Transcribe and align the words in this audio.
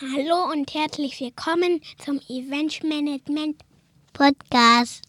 Hallo 0.00 0.52
und 0.52 0.72
herzlich 0.74 1.20
willkommen 1.20 1.80
zum 2.04 2.20
Event 2.28 2.84
Management 2.84 3.56
Podcast. 4.12 5.02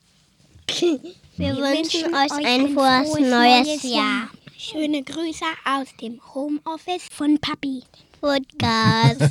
Wir, 1.38 1.56
wünschen 1.58 2.12
euch 2.12 2.32
ein 2.44 2.74
frohes 2.74 3.14
neues 3.20 3.84
Jahr. 3.84 4.30
Schöne 4.58 5.04
Grüße 5.04 5.46
aus 5.64 5.90
dem 6.02 6.20
Homeoffice 6.34 7.04
von 7.12 7.38
Papi. 7.38 7.84
Podcast. 8.20 9.22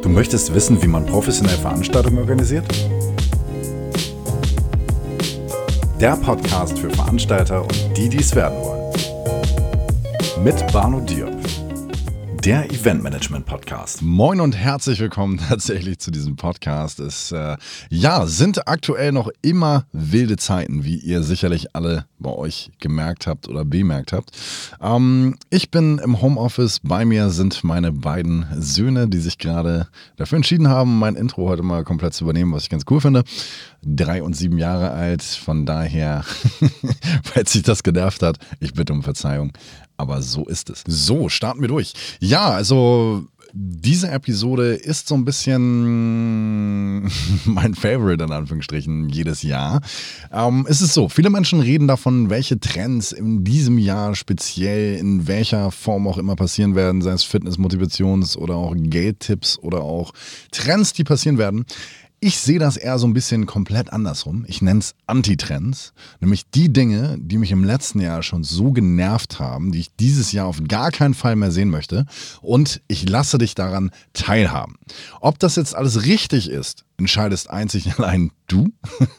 Du 0.00 0.08
möchtest 0.08 0.54
wissen, 0.54 0.82
wie 0.82 0.88
man 0.88 1.06
professionell 1.06 1.56
Veranstaltungen 1.56 2.18
organisiert? 2.18 2.66
Der 6.02 6.16
Podcast 6.16 6.76
für 6.80 6.90
Veranstalter 6.90 7.62
und 7.62 7.96
die, 7.96 8.08
die 8.08 8.18
es 8.18 8.34
werden 8.34 8.58
wollen. 8.58 8.92
Mit 10.42 10.72
Barno 10.72 10.98
Diop. 10.98 11.31
Der 12.44 12.72
Eventmanagement 12.72 13.46
Podcast. 13.46 14.02
Moin 14.02 14.40
und 14.40 14.56
herzlich 14.56 14.98
willkommen 14.98 15.38
tatsächlich 15.48 16.00
zu 16.00 16.10
diesem 16.10 16.34
Podcast. 16.34 16.98
Es 16.98 17.30
äh, 17.30 17.56
ja, 17.88 18.26
sind 18.26 18.66
aktuell 18.66 19.12
noch 19.12 19.30
immer 19.42 19.86
wilde 19.92 20.36
Zeiten, 20.36 20.82
wie 20.82 20.96
ihr 20.96 21.22
sicherlich 21.22 21.76
alle 21.76 22.06
bei 22.18 22.30
euch 22.30 22.72
gemerkt 22.80 23.28
habt 23.28 23.48
oder 23.48 23.64
bemerkt 23.64 24.12
habt. 24.12 24.32
Ähm, 24.80 25.36
ich 25.50 25.70
bin 25.70 25.98
im 25.98 26.20
Homeoffice. 26.20 26.80
Bei 26.82 27.04
mir 27.04 27.30
sind 27.30 27.62
meine 27.62 27.92
beiden 27.92 28.44
Söhne, 28.56 29.06
die 29.06 29.20
sich 29.20 29.38
gerade 29.38 29.86
dafür 30.16 30.34
entschieden 30.34 30.68
haben, 30.68 30.98
mein 30.98 31.14
Intro 31.14 31.48
heute 31.48 31.62
mal 31.62 31.84
komplett 31.84 32.14
zu 32.14 32.24
übernehmen, 32.24 32.52
was 32.52 32.64
ich 32.64 32.70
ganz 32.70 32.82
cool 32.90 33.00
finde. 33.00 33.22
Drei 33.84 34.20
und 34.20 34.34
sieben 34.34 34.58
Jahre 34.58 34.90
alt. 34.90 35.22
Von 35.22 35.64
daher, 35.64 36.24
falls 37.22 37.52
sich 37.52 37.62
das 37.62 37.84
genervt 37.84 38.24
hat, 38.24 38.38
ich 38.58 38.74
bitte 38.74 38.92
um 38.92 39.04
Verzeihung. 39.04 39.52
Aber 39.96 40.22
so 40.22 40.46
ist 40.46 40.70
es. 40.70 40.82
So, 40.86 41.28
starten 41.28 41.60
wir 41.60 41.68
durch. 41.68 41.92
Ja, 42.20 42.50
also 42.50 43.26
diese 43.54 44.10
Episode 44.10 44.72
ist 44.74 45.08
so 45.08 45.14
ein 45.14 45.26
bisschen 45.26 47.02
mein 47.44 47.74
Favorite 47.74 48.24
in 48.24 48.32
Anführungsstrichen 48.32 49.10
jedes 49.10 49.42
Jahr. 49.42 49.82
Ähm, 50.32 50.66
es 50.68 50.80
ist 50.80 50.94
so, 50.94 51.08
viele 51.08 51.28
Menschen 51.28 51.60
reden 51.60 51.86
davon, 51.86 52.30
welche 52.30 52.58
Trends 52.58 53.12
in 53.12 53.44
diesem 53.44 53.76
Jahr 53.76 54.14
speziell 54.14 54.96
in 54.96 55.28
welcher 55.28 55.70
Form 55.70 56.08
auch 56.08 56.16
immer 56.16 56.34
passieren 56.34 56.74
werden, 56.74 57.02
sei 57.02 57.12
es 57.12 57.24
Fitness, 57.24 57.58
Motivations- 57.58 58.38
oder 58.38 58.54
auch 58.54 58.74
Geldtipps 58.74 59.58
oder 59.58 59.82
auch 59.82 60.12
Trends, 60.50 60.94
die 60.94 61.04
passieren 61.04 61.36
werden. 61.36 61.66
Ich 62.24 62.38
sehe 62.38 62.60
das 62.60 62.76
eher 62.76 63.00
so 63.00 63.08
ein 63.08 63.14
bisschen 63.14 63.46
komplett 63.46 63.92
andersrum. 63.92 64.44
Ich 64.46 64.62
nenne 64.62 64.78
es 64.78 64.94
Antitrends, 65.08 65.92
nämlich 66.20 66.48
die 66.50 66.72
Dinge, 66.72 67.16
die 67.18 67.36
mich 67.36 67.50
im 67.50 67.64
letzten 67.64 68.00
Jahr 68.00 68.22
schon 68.22 68.44
so 68.44 68.70
genervt 68.70 69.40
haben, 69.40 69.72
die 69.72 69.80
ich 69.80 69.96
dieses 69.96 70.30
Jahr 70.30 70.46
auf 70.46 70.62
gar 70.68 70.92
keinen 70.92 71.14
Fall 71.14 71.34
mehr 71.34 71.50
sehen 71.50 71.68
möchte. 71.68 72.06
Und 72.40 72.80
ich 72.86 73.08
lasse 73.08 73.38
dich 73.38 73.56
daran 73.56 73.90
teilhaben. 74.12 74.76
Ob 75.20 75.40
das 75.40 75.56
jetzt 75.56 75.74
alles 75.74 76.04
richtig 76.04 76.48
ist, 76.48 76.84
entscheidest 76.96 77.50
einzig 77.50 77.98
allein 77.98 78.30
du. 78.46 78.68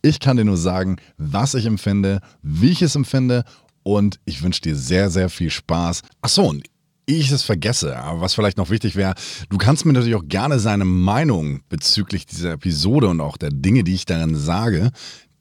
Ich 0.00 0.18
kann 0.18 0.38
dir 0.38 0.46
nur 0.46 0.56
sagen, 0.56 0.96
was 1.18 1.52
ich 1.52 1.66
empfinde, 1.66 2.22
wie 2.40 2.70
ich 2.70 2.80
es 2.80 2.96
empfinde 2.96 3.44
und 3.82 4.18
ich 4.24 4.42
wünsche 4.42 4.62
dir 4.62 4.76
sehr, 4.76 5.10
sehr 5.10 5.28
viel 5.28 5.50
Spaß. 5.50 6.00
Achso, 6.22 6.48
und 6.48 6.64
ich 7.18 7.30
es 7.30 7.42
vergesse, 7.42 7.96
aber 7.96 8.20
was 8.20 8.34
vielleicht 8.34 8.58
noch 8.58 8.70
wichtig 8.70 8.96
wäre, 8.96 9.14
du 9.48 9.58
kannst 9.58 9.84
mir 9.84 9.92
natürlich 9.92 10.16
auch 10.16 10.26
gerne 10.26 10.58
seine 10.58 10.84
Meinung 10.84 11.60
bezüglich 11.68 12.26
dieser 12.26 12.52
Episode 12.52 13.08
und 13.08 13.20
auch 13.20 13.36
der 13.36 13.50
Dinge, 13.50 13.84
die 13.84 13.94
ich 13.94 14.06
darin 14.06 14.36
sage, 14.36 14.90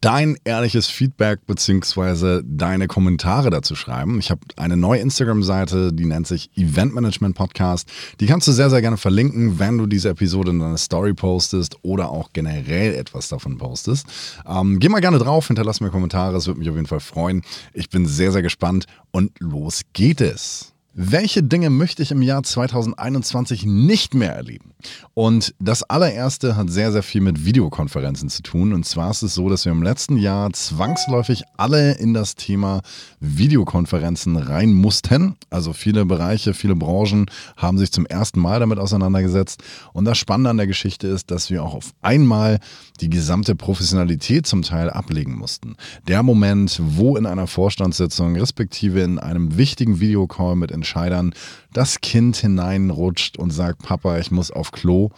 dein 0.02 0.38
ehrliches 0.46 0.88
Feedback 0.88 1.46
bzw. 1.46 2.42
deine 2.46 2.88
Kommentare 2.88 3.50
dazu 3.50 3.76
schreiben. 3.76 4.20
Ich 4.20 4.32
habe 4.32 4.42
eine 4.56 4.78
neue 4.78 5.02
Instagram-Seite, 5.02 5.92
die 5.94 6.06
nennt 6.06 6.28
sich 6.28 6.50
Event 6.56 6.94
Management 6.94 7.36
Podcast. 7.36 7.90
Die 8.20 8.26
kannst 8.26 8.48
du 8.48 8.52
sehr, 8.52 8.70
sehr 8.70 8.82
gerne 8.82 8.98
verlinken, 8.98 9.60
wenn 9.60 9.78
du 9.78 9.86
diese 9.86 10.10
Episode 10.10 10.52
in 10.52 10.60
deine 10.60 10.78
Story 10.78 11.14
postest 11.14 11.76
oder 11.82 12.10
auch 12.10 12.32
generell 12.34 12.96
etwas 12.96 13.28
davon 13.28 13.58
postest. 13.58 14.08
Ähm, 14.48 14.80
geh 14.80 14.90
mal 14.90 15.02
gerne 15.02 15.20
drauf, 15.20 15.48
hinterlass 15.48 15.82
mir 15.82 15.90
Kommentare, 15.90 16.38
es 16.38 16.48
würde 16.48 16.60
mich 16.60 16.70
auf 16.70 16.76
jeden 16.76 16.88
Fall 16.88 17.02
freuen. 17.02 17.44
Ich 17.74 17.90
bin 17.90 18.06
sehr, 18.06 18.32
sehr 18.32 18.42
gespannt 18.42 18.86
und 19.12 19.32
los 19.40 19.82
geht 19.94 20.22
es. 20.22 20.74
Welche 20.94 21.44
Dinge 21.44 21.70
möchte 21.70 22.02
ich 22.02 22.10
im 22.10 22.24
Jahr 22.24 22.42
2021 22.42 23.64
nicht 23.64 24.16
mehr 24.16 24.34
erleben? 24.34 24.74
Und 25.14 25.54
das 25.60 25.84
allererste 25.84 26.56
hat 26.56 26.72
sehr, 26.72 26.92
sehr 26.92 27.04
viel 27.04 27.22
mit 27.22 27.46
Videokonferenzen 27.46 28.30
zu 28.30 28.42
tun. 28.42 28.74
Und 28.74 28.86
zwar 28.86 29.12
ist 29.12 29.22
es 29.22 29.36
so, 29.36 29.50
dass 29.50 29.66
wir 29.66 29.72
im 29.72 29.84
letzten 29.84 30.18
Jahr 30.18 30.52
zwangsläufig 30.52 31.44
alle 31.58 31.94
in 31.94 32.16
das 32.16 32.36
Thema 32.36 32.82
Videokonferenzen 33.20 34.36
rein 34.36 34.74
mussten. 34.74 35.36
Also 35.52 35.74
viele 35.74 36.06
Bereiche, 36.06 36.56
viele 36.56 36.76
Branchen 36.76 37.28
haben 37.56 37.78
sich 37.78 37.92
zum 37.92 38.08
ersten 38.08 38.40
Mal 38.40 38.60
damit 38.60 38.80
auseinandergesetzt. 38.80 39.62
Und 39.94 40.06
das 40.06 40.18
Spannende 40.18 40.50
an 40.50 40.58
der 40.58 40.68
Geschichte 40.68 41.08
ist, 41.08 41.30
dass 41.30 41.52
wir 41.52 41.64
auch 41.64 41.76
auf 41.76 41.92
einmal 42.02 42.60
die 43.00 43.10
gesamte 43.10 43.56
Professionalität 43.56 44.48
zum 44.48 44.64
Teil 44.64 44.90
ablegen 44.90 45.38
mussten. 45.38 45.76
Der 46.08 46.24
Moment, 46.24 46.82
wo 46.84 47.16
in 47.16 47.28
einer 47.28 47.48
Vorstandssitzung, 47.48 48.36
respektive 48.38 49.02
in 49.02 49.20
einem 49.20 49.56
wichtigen 49.56 50.00
Videocall 50.00 50.56
mit 50.56 50.72
Entscheidern 50.80 51.34
das 51.74 52.02
Kind 52.02 52.38
hineinrutscht 52.38 53.38
und 53.38 53.52
sagt, 53.52 53.84
Papa, 53.84 54.18
ich 54.18 54.32
muss 54.32 54.50
auf 54.50 54.72
Klo. 54.72 55.10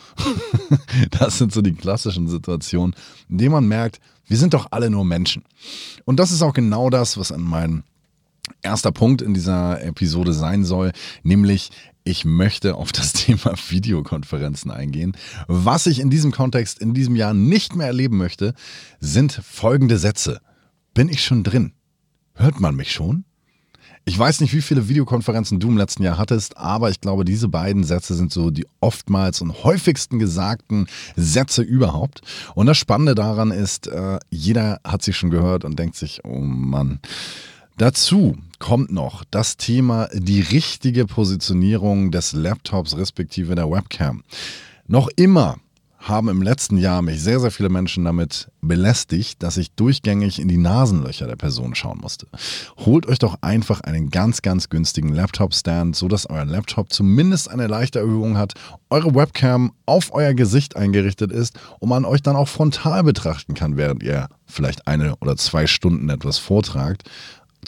das 1.11 1.37
sind 1.37 1.53
so 1.53 1.61
die 1.61 1.73
klassischen 1.73 2.27
Situationen, 2.27 2.95
in 3.29 3.37
denen 3.37 3.51
man 3.51 3.67
merkt, 3.67 3.99
wir 4.27 4.37
sind 4.37 4.53
doch 4.53 4.67
alle 4.71 4.89
nur 4.89 5.05
Menschen. 5.05 5.43
Und 6.05 6.19
das 6.19 6.31
ist 6.31 6.41
auch 6.41 6.53
genau 6.53 6.89
das, 6.89 7.17
was 7.17 7.31
an 7.31 7.41
meinem 7.41 7.83
erster 8.61 8.91
Punkt 8.91 9.21
in 9.21 9.33
dieser 9.33 9.83
Episode 9.83 10.33
sein 10.33 10.63
soll, 10.63 10.91
nämlich 11.23 11.71
ich 12.03 12.25
möchte 12.25 12.75
auf 12.75 12.91
das 12.91 13.13
Thema 13.13 13.53
Videokonferenzen 13.69 14.71
eingehen. 14.71 15.15
Was 15.47 15.85
ich 15.87 15.99
in 15.99 16.09
diesem 16.09 16.31
Kontext 16.31 16.79
in 16.79 16.93
diesem 16.93 17.15
Jahr 17.15 17.33
nicht 17.33 17.75
mehr 17.75 17.87
erleben 17.87 18.17
möchte, 18.17 18.53
sind 18.99 19.33
folgende 19.33 19.97
Sätze. 19.97 20.41
Bin 20.93 21.09
ich 21.09 21.23
schon 21.23 21.43
drin? 21.43 21.73
Hört 22.33 22.59
man 22.59 22.75
mich 22.75 22.91
schon? 22.91 23.25
Ich 24.03 24.17
weiß 24.17 24.41
nicht, 24.41 24.53
wie 24.53 24.61
viele 24.61 24.89
Videokonferenzen 24.89 25.59
du 25.59 25.67
im 25.67 25.77
letzten 25.77 26.01
Jahr 26.01 26.17
hattest, 26.17 26.57
aber 26.57 26.89
ich 26.89 27.01
glaube, 27.01 27.23
diese 27.23 27.47
beiden 27.47 27.83
Sätze 27.83 28.15
sind 28.15 28.31
so 28.31 28.49
die 28.49 28.65
oftmals 28.79 29.41
und 29.41 29.63
häufigsten 29.63 30.17
gesagten 30.17 30.87
Sätze 31.15 31.61
überhaupt. 31.61 32.21
Und 32.55 32.65
das 32.65 32.77
Spannende 32.77 33.13
daran 33.13 33.51
ist, 33.51 33.87
äh, 33.87 34.17
jeder 34.31 34.79
hat 34.83 35.03
sie 35.03 35.13
schon 35.13 35.29
gehört 35.29 35.65
und 35.65 35.77
denkt 35.77 35.95
sich, 35.95 36.21
oh 36.25 36.39
Mann. 36.39 36.99
Dazu 37.77 38.37
kommt 38.57 38.91
noch 38.91 39.23
das 39.29 39.57
Thema 39.57 40.07
die 40.13 40.41
richtige 40.41 41.05
Positionierung 41.05 42.11
des 42.11 42.33
Laptops 42.33 42.97
respektive 42.97 43.55
der 43.55 43.69
Webcam. 43.69 44.23
Noch 44.87 45.09
immer 45.15 45.57
haben 46.01 46.29
im 46.29 46.41
letzten 46.41 46.77
Jahr 46.77 47.01
mich 47.01 47.21
sehr, 47.21 47.39
sehr 47.39 47.51
viele 47.51 47.69
Menschen 47.69 48.05
damit 48.05 48.49
belästigt, 48.61 49.41
dass 49.43 49.57
ich 49.57 49.73
durchgängig 49.75 50.39
in 50.39 50.47
die 50.47 50.57
Nasenlöcher 50.57 51.27
der 51.27 51.35
Person 51.35 51.75
schauen 51.75 51.99
musste. 52.01 52.27
Holt 52.77 53.07
euch 53.07 53.19
doch 53.19 53.37
einfach 53.41 53.81
einen 53.81 54.09
ganz, 54.09 54.41
ganz 54.41 54.69
günstigen 54.69 55.13
Laptop-Stand, 55.13 55.95
sodass 55.95 56.27
euer 56.29 56.45
Laptop 56.45 56.91
zumindest 56.91 57.49
eine 57.49 57.67
leichte 57.67 57.99
Erhöhung 57.99 58.37
hat, 58.37 58.53
eure 58.89 59.13
Webcam 59.13 59.73
auf 59.85 60.13
euer 60.13 60.33
Gesicht 60.33 60.75
eingerichtet 60.75 61.31
ist 61.31 61.59
und 61.79 61.89
man 61.89 62.05
euch 62.05 62.23
dann 62.23 62.35
auch 62.35 62.47
frontal 62.47 63.03
betrachten 63.03 63.53
kann, 63.53 63.77
während 63.77 64.01
ihr 64.01 64.27
vielleicht 64.47 64.87
eine 64.87 65.15
oder 65.17 65.37
zwei 65.37 65.67
Stunden 65.67 66.09
etwas 66.09 66.39
vortragt. 66.39 67.03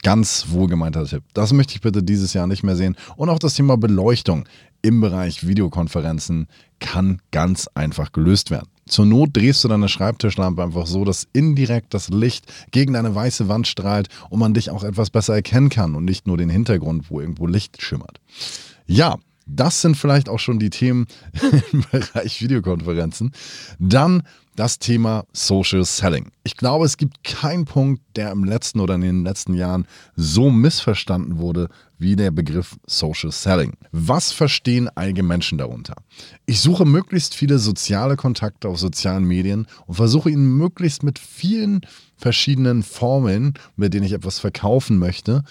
Ganz 0.02 0.48
wohlgemeinter 0.50 1.06
Tipp. 1.06 1.24
Das 1.34 1.54
möchte 1.54 1.76
ich 1.76 1.82
bitte 1.82 2.02
dieses 2.02 2.34
Jahr 2.34 2.48
nicht 2.48 2.64
mehr 2.64 2.76
sehen. 2.76 2.96
Und 3.16 3.30
auch 3.30 3.40
das 3.40 3.54
Thema 3.54 3.78
Beleuchtung 3.78 4.46
im 4.84 5.02
Bereich 5.02 5.48
Videokonferenzen 5.48 6.48
kann 6.80 7.20
ganz 7.32 7.68
einfach 7.74 8.12
gelöst 8.12 8.52
werden. 8.52 8.68
Zur 8.86 9.06
Not 9.06 9.30
drehst 9.34 9.64
du 9.64 9.70
deine 9.70 9.88
Schreibtischlampe 9.88 10.62
einfach 10.62 10.86
so, 10.86 11.06
dass 11.06 11.28
indirekt 11.32 11.94
das 11.94 12.10
Licht 12.10 12.52
gegen 12.72 12.94
deine 12.94 13.16
weiße 13.16 13.48
Wand 13.48 13.66
strahlt 13.66 14.10
und 14.30 14.40
man 14.40 14.54
dich 14.54 14.70
auch 14.70 14.84
etwas 14.84 15.10
besser 15.10 15.34
erkennen 15.34 15.70
kann 15.70 15.96
und 15.96 16.04
nicht 16.04 16.28
nur 16.28 16.38
den 16.38 16.50
Hintergrund, 16.50 17.10
wo 17.10 17.22
irgendwo 17.22 17.48
Licht 17.48 17.82
schimmert. 17.82 18.20
Ja, 18.86 19.18
das 19.46 19.82
sind 19.82 19.96
vielleicht 19.96 20.30
auch 20.30 20.40
schon 20.40 20.60
die 20.60 20.70
Themen 20.70 21.08
im 21.72 21.86
Bereich 21.92 22.42
Videokonferenzen. 22.42 23.32
Dann 23.80 24.24
das 24.56 24.80
Thema 24.80 25.26
Social 25.34 25.84
Selling. 25.84 26.32
Ich 26.44 26.58
glaube, 26.58 26.86
es 26.86 26.98
gibt 26.98 27.24
keinen 27.24 27.66
Punkt, 27.66 28.02
der 28.16 28.32
im 28.32 28.44
letzten 28.44 28.80
oder 28.80 28.96
in 28.96 29.02
den 29.02 29.24
letzten 29.24 29.56
Jahren 29.56 29.88
so 30.16 30.52
missverstanden 30.52 31.40
wurde 31.40 31.70
wie 32.04 32.16
der 32.16 32.30
Begriff 32.30 32.76
Social 32.86 33.32
Selling. 33.32 33.74
Was 33.92 34.32
verstehen 34.32 34.90
einige 34.94 35.24
Menschen 35.24 35.58
darunter? 35.58 35.96
Ich 36.46 36.60
suche 36.60 36.86
möglichst 36.86 37.34
viele 37.34 37.58
soziale 37.58 38.18
Kontakte 38.18 38.68
auf 38.68 38.78
sozialen 38.78 39.24
Medien 39.24 39.66
und 39.88 39.96
versuche 39.96 40.30
ihnen 40.30 40.58
möglichst 40.58 41.02
mit 41.02 41.18
vielen 41.18 41.82
verschiedenen 42.18 42.84
Formeln, 42.84 43.54
mit 43.76 43.94
denen 43.94 44.06
ich 44.06 44.14
etwas 44.14 44.38
verkaufen 44.38 45.00
möchte, 45.00 45.44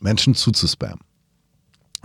Menschen 0.00 0.34
zuzuspammen. 0.34 1.05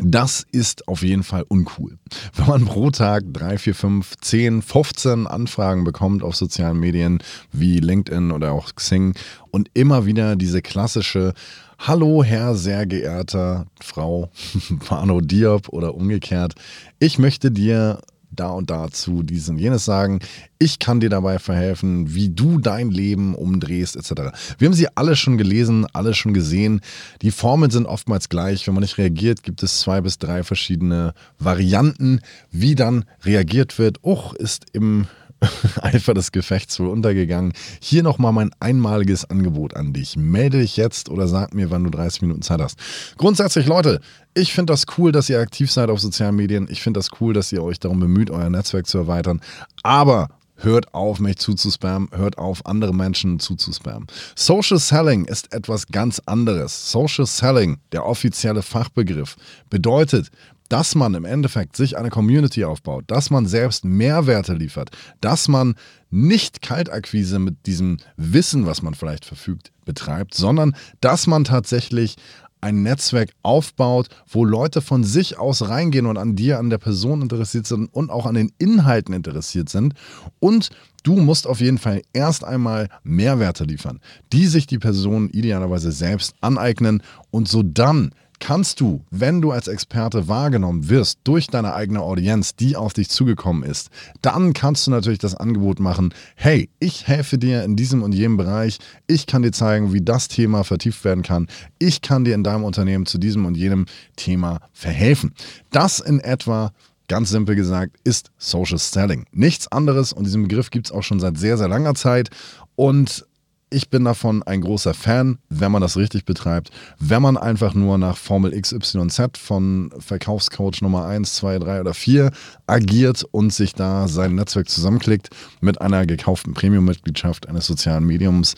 Das 0.04 0.46
ist 0.52 0.88
auf 0.88 1.04
jeden 1.04 1.22
Fall 1.22 1.46
uncool. 1.48 2.00
Wenn 2.36 2.48
man 2.48 2.66
pro 2.66 2.90
Tag 2.90 3.24
3, 3.34 3.60
4, 3.60 3.76
5, 3.76 4.16
10, 4.20 4.62
15 4.64 5.28
Anfragen 5.28 5.84
bekommt 5.84 6.24
auf 6.24 6.36
sozialen 6.36 6.80
Medien 6.80 7.20
wie 7.52 7.80
LinkedIn 7.80 8.32
oder 8.32 8.52
auch 8.52 8.74
Xing 8.74 9.14
und 9.52 9.70
immer 9.76 10.08
wieder 10.08 10.36
diese 10.36 10.64
klassische 10.64 11.34
Hallo, 11.78 12.24
Herr 12.24 12.56
sehr 12.56 12.86
geehrter 12.86 13.68
Frau 13.80 14.30
Pano 14.86 15.22
Diop 15.22 15.70
oder 15.70 15.94
umgekehrt. 15.94 16.56
Ich 17.00 17.20
möchte 17.20 17.52
dir 17.52 18.00
da 18.32 18.50
und 18.50 18.70
dazu 18.70 19.24
dies 19.24 19.50
und 19.50 19.58
jenes 19.58 19.86
sagen. 19.86 20.20
Ich 20.60 20.80
kann 20.80 21.00
dir 21.00 21.10
dabei 21.10 21.40
verhelfen, 21.40 22.14
wie 22.14 22.30
du 22.30 22.60
dein 22.60 22.92
Leben 22.92 23.36
umdrehst, 23.36 23.96
etc. 23.96 24.34
Wir 24.58 24.68
haben 24.68 24.74
sie 24.74 24.88
alle 24.96 25.16
schon 25.16 25.38
gelesen, 25.38 25.86
alle 25.94 26.14
schon 26.14 26.34
gesehen. 26.34 26.82
Die 27.22 27.32
Formeln 27.32 27.72
sind 27.72 27.86
oftmals 27.86 28.30
gleich. 28.30 28.68
Wenn 28.68 28.74
man 28.74 28.82
nicht 28.82 28.98
reagiert, 28.98 29.44
gibt 29.44 29.64
es 29.64 29.80
zwei 29.80 30.02
bis 30.02 30.18
drei 30.18 30.44
verschiedene 30.44 31.14
Varianten, 31.40 32.22
wie 32.52 32.76
dann 32.76 33.06
reagiert 33.24 33.80
wird. 33.80 34.04
Och, 34.04 34.34
ist 34.34 34.66
im 34.74 35.08
Eifer 35.82 36.14
des 36.14 36.32
Gefechts 36.32 36.80
wohl 36.80 36.90
untergegangen. 36.90 37.54
Hier 37.80 38.04
nochmal 38.04 38.32
mein 38.32 38.52
einmaliges 38.60 39.30
Angebot 39.30 39.76
an 39.76 39.94
dich. 39.94 40.16
Melde 40.16 40.60
dich 40.60 40.78
jetzt 40.78 41.10
oder 41.10 41.28
sag 41.28 41.54
mir, 41.54 41.72
wann 41.72 41.84
du 41.84 41.90
30 41.90 42.22
Minuten 42.24 42.42
Zeit 42.42 42.62
hast. 42.62 42.78
Grundsätzlich, 43.18 43.66
Leute, 43.66 44.02
ich 44.34 44.54
finde 44.54 44.74
das 44.74 44.86
cool, 44.98 45.12
dass 45.12 45.30
ihr 45.30 45.40
aktiv 45.40 45.72
seid 45.72 45.90
auf 45.90 46.00
sozialen 46.00 46.36
Medien. 46.36 46.68
Ich 46.70 46.82
finde 46.82 47.00
das 47.00 47.10
cool, 47.20 47.34
dass 47.34 47.52
ihr 47.52 47.64
euch 47.64 47.80
darum 47.80 48.00
bemüht, 48.00 48.30
euer 48.30 48.50
Netzwerk 48.50 48.88
zu 48.88 49.00
erweitern. 49.00 49.42
Aber 49.84 50.30
hört 50.58 50.94
auf, 50.94 51.20
mich 51.20 51.38
zuzuspammen, 51.38 52.10
hört 52.12 52.38
auf, 52.38 52.66
andere 52.66 52.94
Menschen 52.94 53.40
zuzuspammen. 53.40 54.08
Social 54.36 54.78
Selling 54.78 55.26
ist 55.26 55.54
etwas 55.54 55.88
ganz 55.88 56.22
anderes. 56.26 56.92
Social 56.92 57.26
Selling, 57.26 57.80
der 57.92 58.06
offizielle 58.06 58.62
Fachbegriff, 58.62 59.36
bedeutet, 59.70 60.30
dass 60.72 60.96
man 60.96 61.14
im 61.16 61.26
Endeffekt 61.26 61.76
sich 61.76 61.98
eine 61.98 62.10
Community 62.10 62.64
aufbaut, 62.64 63.04
dass 63.08 63.30
man 63.30 63.46
selbst 63.46 63.84
Mehrwerte 63.84 64.54
liefert, 64.54 64.90
dass 65.20 65.50
man 65.50 65.76
nicht 66.10 66.62
Kaltakquise 66.62 67.40
mit 67.40 67.66
diesem 67.66 67.98
Wissen, 68.16 68.66
was 68.66 68.82
man 68.82 68.94
vielleicht 68.94 69.26
verfügt, 69.26 69.74
betreibt, 69.84 70.34
sondern 70.34 70.74
dass 71.02 71.28
man 71.28 71.44
tatsächlich 71.44 72.16
ein 72.62 72.84
Netzwerk 72.84 73.32
aufbaut, 73.44 74.08
wo 74.28 74.46
Leute 74.46 74.82
von 74.82 75.04
sich 75.04 75.38
aus 75.38 75.68
reingehen 75.68 76.06
und 76.06 76.18
an 76.18 76.38
dir, 76.38 76.58
an 76.58 76.70
der 76.70 76.78
Person 76.78 77.22
interessiert 77.22 77.68
sind 77.68 77.94
und 77.94 78.10
auch 78.10 78.26
an 78.26 78.36
den 78.36 78.54
Inhalten 78.58 79.14
interessiert 79.14 79.68
sind. 79.68 79.96
Und 80.40 80.70
du 81.04 81.18
musst 81.18 81.48
auf 81.48 81.60
jeden 81.60 81.80
Fall 81.80 82.02
erst 82.14 82.46
einmal 82.46 82.88
Mehrwerte 83.04 83.66
liefern, 83.66 84.00
die 84.32 84.46
sich 84.46 84.68
die 84.68 84.80
Person 84.80 85.30
idealerweise 85.32 85.92
selbst 85.92 86.34
aneignen 86.40 87.04
und 87.30 87.50
so 87.50 87.62
dann 87.62 88.12
kannst 88.42 88.82
du, 88.82 89.06
wenn 89.10 89.42
du 89.42 89.52
als 89.52 89.70
Experte 89.70 90.28
wahrgenommen 90.28 90.90
wirst 90.90 91.20
durch 91.24 91.48
deine 91.48 91.74
eigene 91.74 92.02
Audienz, 92.02 92.56
die 92.56 92.76
auf 92.76 92.92
dich 92.92 93.10
zugekommen 93.10 93.64
ist, 93.64 93.90
dann 94.22 94.52
kannst 94.52 94.86
du 94.86 94.92
natürlich 94.92 95.20
das 95.20 95.36
Angebot 95.36 95.80
machen, 95.80 96.14
hey, 96.36 96.70
ich 96.80 97.08
helfe 97.08 97.38
dir 97.38 97.64
in 97.64 97.78
diesem 97.78 98.04
und 98.04 98.14
jenem 98.14 98.36
Bereich, 98.36 98.80
ich 99.08 99.28
kann 99.28 99.44
dir 99.44 99.54
zeigen, 99.54 99.94
wie 99.94 100.02
das 100.02 100.28
Thema 100.28 100.66
vertieft 100.66 101.06
werden 101.06 101.24
kann, 101.24 101.48
ich 101.80 102.02
kann 102.02 102.26
dir 102.26 102.36
in 102.36 102.44
deinem 102.44 102.66
Unternehmen 102.66 103.06
zu 103.06 103.18
diesem 103.18 103.46
und 103.46 103.56
jenem 103.56 103.86
Thema 104.18 104.60
verhelfen. 104.74 105.34
Das 105.70 106.02
in 106.02 106.20
etwa 106.20 106.74
Ganz 107.12 107.30
simpel 107.30 107.56
gesagt, 107.58 107.98
ist 108.06 108.32
Social 108.38 108.78
Selling. 108.78 109.26
Nichts 109.34 109.70
anderes 109.70 110.14
und 110.14 110.24
diesen 110.24 110.44
Begriff 110.44 110.70
gibt 110.70 110.86
es 110.86 110.92
auch 110.94 111.04
schon 111.04 111.20
seit 111.20 111.38
sehr, 111.38 111.58
sehr 111.58 111.68
langer 111.68 111.94
Zeit. 111.94 112.30
Und 112.78 113.28
ich 113.74 113.90
bin 113.90 114.04
davon 114.04 114.44
ein 114.44 114.62
großer 114.62 114.94
Fan, 114.94 115.40
wenn 115.50 115.72
man 115.72 115.82
das 115.82 115.96
richtig 115.96 116.26
betreibt. 116.26 116.72
Wenn 117.00 117.22
man 117.22 117.38
einfach 117.38 117.74
nur 117.74 117.98
nach 117.98 118.18
Formel 118.18 118.52
XYZ 118.60 119.38
von 119.38 119.92
Verkaufscoach 119.98 120.82
Nummer 120.82 121.06
1, 121.06 121.36
2, 121.36 121.60
3 121.60 121.80
oder 121.80 121.94
4 121.94 122.32
agiert 122.68 123.24
und 123.32 123.54
sich 123.54 123.74
da 123.74 124.10
sein 124.10 124.36
Netzwerk 124.36 124.70
zusammenklickt 124.70 125.30
mit 125.62 125.80
einer 125.80 126.06
gekauften 126.06 126.54
Premium-Mitgliedschaft 126.54 127.48
eines 127.48 127.66
sozialen 127.66 128.06
Mediums, 128.06 128.56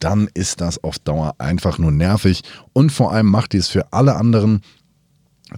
dann 0.00 0.28
ist 0.34 0.60
das 0.60 0.82
auf 0.82 0.98
Dauer 0.98 1.36
einfach 1.38 1.78
nur 1.78 1.92
nervig 1.92 2.42
und 2.72 2.90
vor 2.90 3.12
allem 3.12 3.26
macht 3.26 3.52
dies 3.52 3.68
für 3.68 3.92
alle 3.92 4.16
anderen 4.16 4.62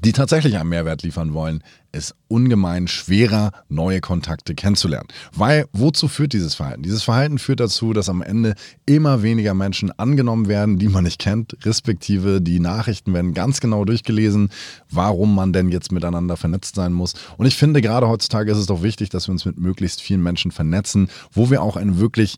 die 0.03 0.13
tatsächlich 0.13 0.59
einen 0.59 0.69
Mehrwert 0.69 1.03
liefern 1.03 1.33
wollen, 1.33 1.63
es 1.93 2.15
ungemein 2.29 2.87
schwerer, 2.89 3.53
neue 3.71 4.03
Kontakte 4.03 4.55
kennenzulernen. 4.55 5.09
Weil 5.33 5.67
wozu 5.73 6.09
führt 6.09 6.35
dieses 6.35 6.55
Verhalten? 6.55 6.83
Dieses 6.83 7.03
Verhalten 7.03 7.39
führt 7.39 7.61
dazu, 7.61 7.95
dass 7.95 8.11
am 8.11 8.21
Ende 8.21 8.55
immer 8.85 9.23
weniger 9.23 9.55
Menschen 9.55 9.91
angenommen 9.99 10.49
werden, 10.49 10.79
die 10.79 10.89
man 10.89 11.05
nicht 11.05 11.19
kennt, 11.19 11.57
respektive 11.65 12.43
die 12.43 12.61
Nachrichten 12.61 13.15
werden 13.15 13.33
ganz 13.33 13.61
genau 13.61 13.87
durchgelesen, 13.87 14.51
warum 14.91 15.35
man 15.35 15.55
denn 15.55 15.71
jetzt 15.71 15.91
miteinander 15.91 16.37
vernetzt 16.37 16.75
sein 16.75 16.93
muss. 16.93 17.15
Und 17.39 17.47
ich 17.47 17.57
finde, 17.57 17.81
gerade 17.81 18.09
heutzutage 18.09 18.53
ist 18.53 18.59
es 18.59 18.67
doch 18.67 18.83
wichtig, 18.83 19.09
dass 19.09 19.27
wir 19.27 19.33
uns 19.33 19.47
mit 19.47 19.59
möglichst 19.59 20.03
vielen 20.03 20.23
Menschen 20.23 20.51
vernetzen, 20.51 21.09
wo 21.33 21.49
wir 21.49 21.63
auch 21.63 21.77
ein 21.77 21.99
wirklich 21.99 22.37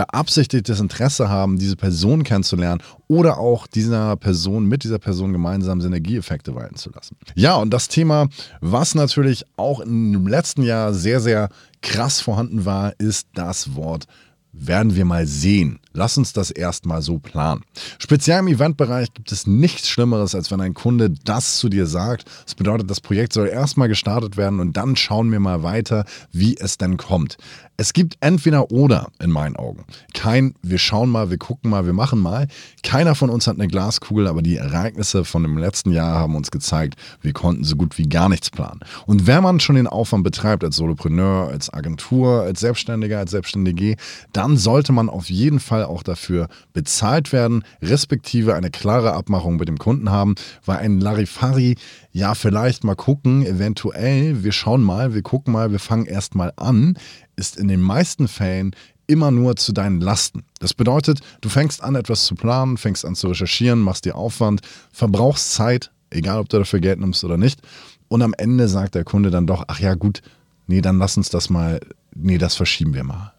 beabsichtigtes 0.00 0.80
Interesse 0.80 1.28
haben, 1.28 1.58
diese 1.58 1.76
Person 1.76 2.22
kennenzulernen 2.22 2.80
oder 3.06 3.36
auch 3.36 3.66
dieser 3.66 4.16
Person 4.16 4.64
mit 4.64 4.82
dieser 4.82 4.98
Person 4.98 5.32
gemeinsam 5.34 5.82
Synergieeffekte 5.82 6.54
walten 6.54 6.76
zu 6.76 6.90
lassen. 6.90 7.18
Ja, 7.34 7.56
und 7.56 7.70
das 7.70 7.88
Thema, 7.88 8.28
was 8.62 8.94
natürlich 8.94 9.44
auch 9.56 9.80
im 9.80 10.26
letzten 10.26 10.62
Jahr 10.62 10.94
sehr, 10.94 11.20
sehr 11.20 11.50
krass 11.82 12.22
vorhanden 12.22 12.64
war, 12.64 12.94
ist 12.98 13.28
das 13.34 13.74
Wort 13.74 14.06
werden 14.52 14.96
wir 14.96 15.04
mal 15.04 15.28
sehen. 15.28 15.78
Lass 15.92 16.16
uns 16.16 16.32
das 16.32 16.50
erstmal 16.50 17.02
so 17.02 17.18
planen. 17.18 17.62
Speziell 17.98 18.38
im 18.38 18.48
Eventbereich 18.48 19.12
gibt 19.12 19.32
es 19.32 19.46
nichts 19.46 19.88
Schlimmeres, 19.88 20.34
als 20.34 20.50
wenn 20.50 20.60
ein 20.60 20.74
Kunde 20.74 21.10
das 21.24 21.58
zu 21.58 21.68
dir 21.68 21.86
sagt. 21.86 22.24
Das 22.44 22.54
bedeutet, 22.54 22.90
das 22.90 23.00
Projekt 23.00 23.32
soll 23.32 23.48
erstmal 23.48 23.88
gestartet 23.88 24.36
werden 24.36 24.60
und 24.60 24.76
dann 24.76 24.94
schauen 24.96 25.32
wir 25.32 25.40
mal 25.40 25.62
weiter, 25.62 26.04
wie 26.32 26.56
es 26.56 26.78
denn 26.78 26.96
kommt. 26.96 27.38
Es 27.80 27.94
gibt 27.94 28.18
entweder 28.20 28.70
oder 28.70 29.08
in 29.22 29.30
meinen 29.30 29.56
Augen. 29.56 29.86
Kein, 30.12 30.54
wir 30.60 30.76
schauen 30.76 31.08
mal, 31.08 31.30
wir 31.30 31.38
gucken 31.38 31.70
mal, 31.70 31.86
wir 31.86 31.94
machen 31.94 32.18
mal. 32.18 32.46
Keiner 32.82 33.14
von 33.14 33.30
uns 33.30 33.46
hat 33.46 33.54
eine 33.54 33.68
Glaskugel, 33.68 34.26
aber 34.26 34.42
die 34.42 34.58
Ereignisse 34.58 35.24
von 35.24 35.42
dem 35.42 35.56
letzten 35.56 35.90
Jahr 35.90 36.18
haben 36.18 36.36
uns 36.36 36.50
gezeigt, 36.50 36.96
wir 37.22 37.32
konnten 37.32 37.64
so 37.64 37.76
gut 37.76 37.96
wie 37.96 38.06
gar 38.06 38.28
nichts 38.28 38.50
planen. 38.50 38.80
Und 39.06 39.26
wenn 39.26 39.42
man 39.42 39.60
schon 39.60 39.76
den 39.76 39.86
Aufwand 39.86 40.24
betreibt 40.24 40.62
als 40.62 40.76
Solopreneur, 40.76 41.48
als 41.48 41.72
Agentur, 41.72 42.42
als 42.42 42.60
Selbstständiger, 42.60 43.18
als 43.18 43.30
Selbstständige, 43.30 43.96
dann 44.34 44.58
sollte 44.58 44.92
man 44.92 45.08
auf 45.08 45.30
jeden 45.30 45.58
Fall 45.58 45.79
auch 45.88 46.02
dafür 46.02 46.48
bezahlt 46.72 47.32
werden, 47.32 47.64
respektive 47.82 48.54
eine 48.54 48.70
klare 48.70 49.12
Abmachung 49.12 49.56
mit 49.56 49.68
dem 49.68 49.78
Kunden 49.78 50.10
haben, 50.10 50.34
weil 50.64 50.78
ein 50.78 51.00
Larifari, 51.00 51.76
ja, 52.12 52.34
vielleicht 52.34 52.84
mal 52.84 52.96
gucken, 52.96 53.44
eventuell, 53.44 54.42
wir 54.44 54.52
schauen 54.52 54.82
mal, 54.82 55.14
wir 55.14 55.22
gucken 55.22 55.52
mal, 55.52 55.72
wir 55.72 55.78
fangen 55.78 56.06
erst 56.06 56.34
mal 56.34 56.52
an, 56.56 56.96
ist 57.36 57.56
in 57.56 57.68
den 57.68 57.80
meisten 57.80 58.28
Fällen 58.28 58.74
immer 59.06 59.32
nur 59.32 59.56
zu 59.56 59.72
deinen 59.72 60.00
Lasten. 60.00 60.44
Das 60.60 60.72
bedeutet, 60.72 61.20
du 61.40 61.48
fängst 61.48 61.82
an, 61.82 61.96
etwas 61.96 62.24
zu 62.26 62.36
planen, 62.36 62.76
fängst 62.76 63.04
an 63.04 63.16
zu 63.16 63.28
recherchieren, 63.28 63.80
machst 63.80 64.04
dir 64.04 64.14
Aufwand, 64.14 64.60
verbrauchst 64.92 65.52
Zeit, 65.52 65.90
egal 66.10 66.38
ob 66.38 66.48
du 66.48 66.58
dafür 66.58 66.80
Geld 66.80 67.00
nimmst 67.00 67.24
oder 67.24 67.36
nicht. 67.36 67.60
Und 68.08 68.22
am 68.22 68.34
Ende 68.34 68.68
sagt 68.68 68.94
der 68.94 69.04
Kunde 69.04 69.30
dann 69.30 69.46
doch, 69.46 69.64
ach 69.66 69.80
ja, 69.80 69.94
gut, 69.94 70.22
nee, 70.66 70.80
dann 70.80 70.98
lass 70.98 71.16
uns 71.16 71.28
das 71.28 71.50
mal, 71.50 71.80
nee, 72.14 72.38
das 72.38 72.54
verschieben 72.54 72.94
wir 72.94 73.04
mal. 73.04 73.32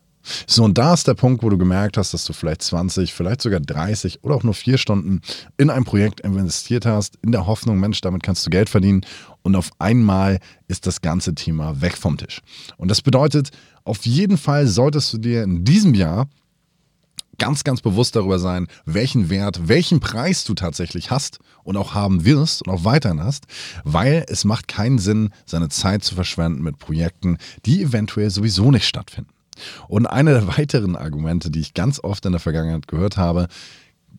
So, 0.47 0.63
und 0.63 0.77
da 0.77 0.93
ist 0.93 1.07
der 1.07 1.13
Punkt, 1.13 1.43
wo 1.43 1.49
du 1.49 1.57
gemerkt 1.57 1.97
hast, 1.97 2.13
dass 2.13 2.25
du 2.25 2.33
vielleicht 2.33 2.61
20, 2.61 3.13
vielleicht 3.13 3.41
sogar 3.41 3.59
30 3.59 4.23
oder 4.23 4.35
auch 4.35 4.43
nur 4.43 4.53
vier 4.53 4.77
Stunden 4.77 5.21
in 5.57 5.69
ein 5.69 5.83
Projekt 5.83 6.21
investiert 6.21 6.85
hast, 6.85 7.17
in 7.21 7.31
der 7.31 7.47
Hoffnung, 7.47 7.79
Mensch, 7.79 8.01
damit 8.01 8.23
kannst 8.23 8.45
du 8.45 8.49
Geld 8.49 8.69
verdienen. 8.69 9.01
Und 9.43 9.55
auf 9.55 9.71
einmal 9.79 10.39
ist 10.67 10.87
das 10.87 11.01
ganze 11.01 11.33
Thema 11.33 11.81
weg 11.81 11.97
vom 11.97 12.17
Tisch. 12.17 12.41
Und 12.77 12.89
das 12.89 13.01
bedeutet, 13.01 13.49
auf 13.83 14.05
jeden 14.05 14.37
Fall 14.37 14.67
solltest 14.67 15.13
du 15.13 15.17
dir 15.17 15.43
in 15.43 15.65
diesem 15.65 15.95
Jahr 15.95 16.27
ganz, 17.41 17.63
ganz 17.63 17.81
bewusst 17.81 18.15
darüber 18.15 18.37
sein, 18.37 18.67
welchen 18.85 19.31
Wert, 19.31 19.67
welchen 19.67 19.99
Preis 19.99 20.43
du 20.43 20.53
tatsächlich 20.53 21.09
hast 21.09 21.39
und 21.63 21.75
auch 21.75 21.95
haben 21.95 22.23
wirst 22.23 22.67
und 22.67 22.71
auch 22.71 22.85
weiterhin 22.85 23.23
hast, 23.23 23.45
weil 23.83 24.23
es 24.27 24.45
macht 24.45 24.67
keinen 24.67 24.99
Sinn, 24.99 25.31
seine 25.47 25.69
Zeit 25.69 26.03
zu 26.03 26.13
verschwenden 26.13 26.61
mit 26.61 26.77
Projekten, 26.77 27.39
die 27.65 27.81
eventuell 27.81 28.29
sowieso 28.29 28.69
nicht 28.69 28.85
stattfinden. 28.85 29.30
Und 29.87 30.05
eine 30.05 30.31
der 30.31 30.47
weiteren 30.57 30.95
Argumente, 30.95 31.51
die 31.51 31.59
ich 31.59 31.73
ganz 31.73 31.99
oft 31.99 32.25
in 32.25 32.31
der 32.31 32.41
Vergangenheit 32.41 32.87
gehört 32.87 33.17
habe, 33.17 33.47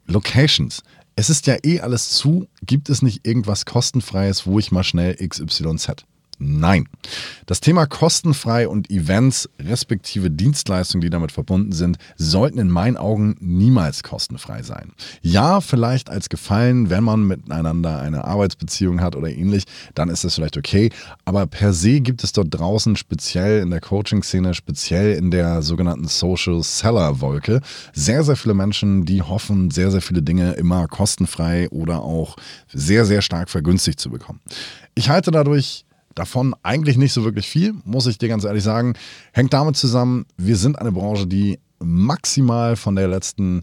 Locations. 0.06 0.82
Es 1.14 1.30
ist 1.30 1.46
ja 1.46 1.56
eh 1.62 1.80
alles 1.80 2.10
zu, 2.10 2.48
gibt 2.62 2.88
es 2.88 3.02
nicht 3.02 3.26
irgendwas 3.26 3.66
kostenfreies, 3.66 4.46
wo 4.46 4.58
ich 4.58 4.72
mal 4.72 4.84
schnell 4.84 5.14
XYZ 5.16 6.04
Nein. 6.38 6.88
Das 7.46 7.60
Thema 7.60 7.86
kostenfrei 7.86 8.66
und 8.66 8.90
Events 8.90 9.48
respektive 9.60 10.30
Dienstleistungen, 10.30 11.00
die 11.00 11.10
damit 11.10 11.30
verbunden 11.30 11.72
sind, 11.72 11.98
sollten 12.16 12.58
in 12.58 12.70
meinen 12.70 12.96
Augen 12.96 13.36
niemals 13.40 14.02
kostenfrei 14.02 14.62
sein. 14.62 14.92
Ja, 15.20 15.60
vielleicht 15.60 16.10
als 16.10 16.28
Gefallen, 16.28 16.90
wenn 16.90 17.04
man 17.04 17.26
miteinander 17.26 18.00
eine 18.00 18.24
Arbeitsbeziehung 18.24 19.00
hat 19.00 19.14
oder 19.14 19.28
ähnlich, 19.28 19.64
dann 19.94 20.08
ist 20.08 20.24
das 20.24 20.34
vielleicht 20.34 20.56
okay. 20.56 20.90
Aber 21.24 21.46
per 21.46 21.72
se 21.72 22.00
gibt 22.00 22.24
es 22.24 22.32
dort 22.32 22.48
draußen, 22.50 22.96
speziell 22.96 23.60
in 23.60 23.70
der 23.70 23.80
Coaching-Szene, 23.80 24.54
speziell 24.54 25.14
in 25.14 25.30
der 25.30 25.62
sogenannten 25.62 26.08
Social 26.08 26.62
Seller-Wolke, 26.62 27.60
sehr, 27.92 28.24
sehr 28.24 28.36
viele 28.36 28.54
Menschen, 28.54 29.04
die 29.04 29.22
hoffen, 29.22 29.70
sehr, 29.70 29.90
sehr 29.90 30.02
viele 30.02 30.22
Dinge 30.22 30.52
immer 30.52 30.88
kostenfrei 30.88 31.68
oder 31.70 32.02
auch 32.02 32.36
sehr, 32.72 33.04
sehr 33.04 33.22
stark 33.22 33.48
vergünstigt 33.48 34.00
zu 34.00 34.10
bekommen. 34.10 34.40
Ich 34.94 35.08
halte 35.08 35.30
dadurch 35.30 35.84
Davon 36.14 36.54
eigentlich 36.62 36.96
nicht 36.96 37.12
so 37.12 37.24
wirklich 37.24 37.48
viel, 37.48 37.74
muss 37.84 38.06
ich 38.06 38.18
dir 38.18 38.28
ganz 38.28 38.44
ehrlich 38.44 38.62
sagen. 38.62 38.94
Hängt 39.32 39.52
damit 39.52 39.76
zusammen, 39.76 40.26
wir 40.36 40.56
sind 40.56 40.78
eine 40.78 40.92
Branche, 40.92 41.26
die 41.26 41.58
maximal 41.80 42.76
von 42.76 42.96
der 42.96 43.08
letzten 43.08 43.62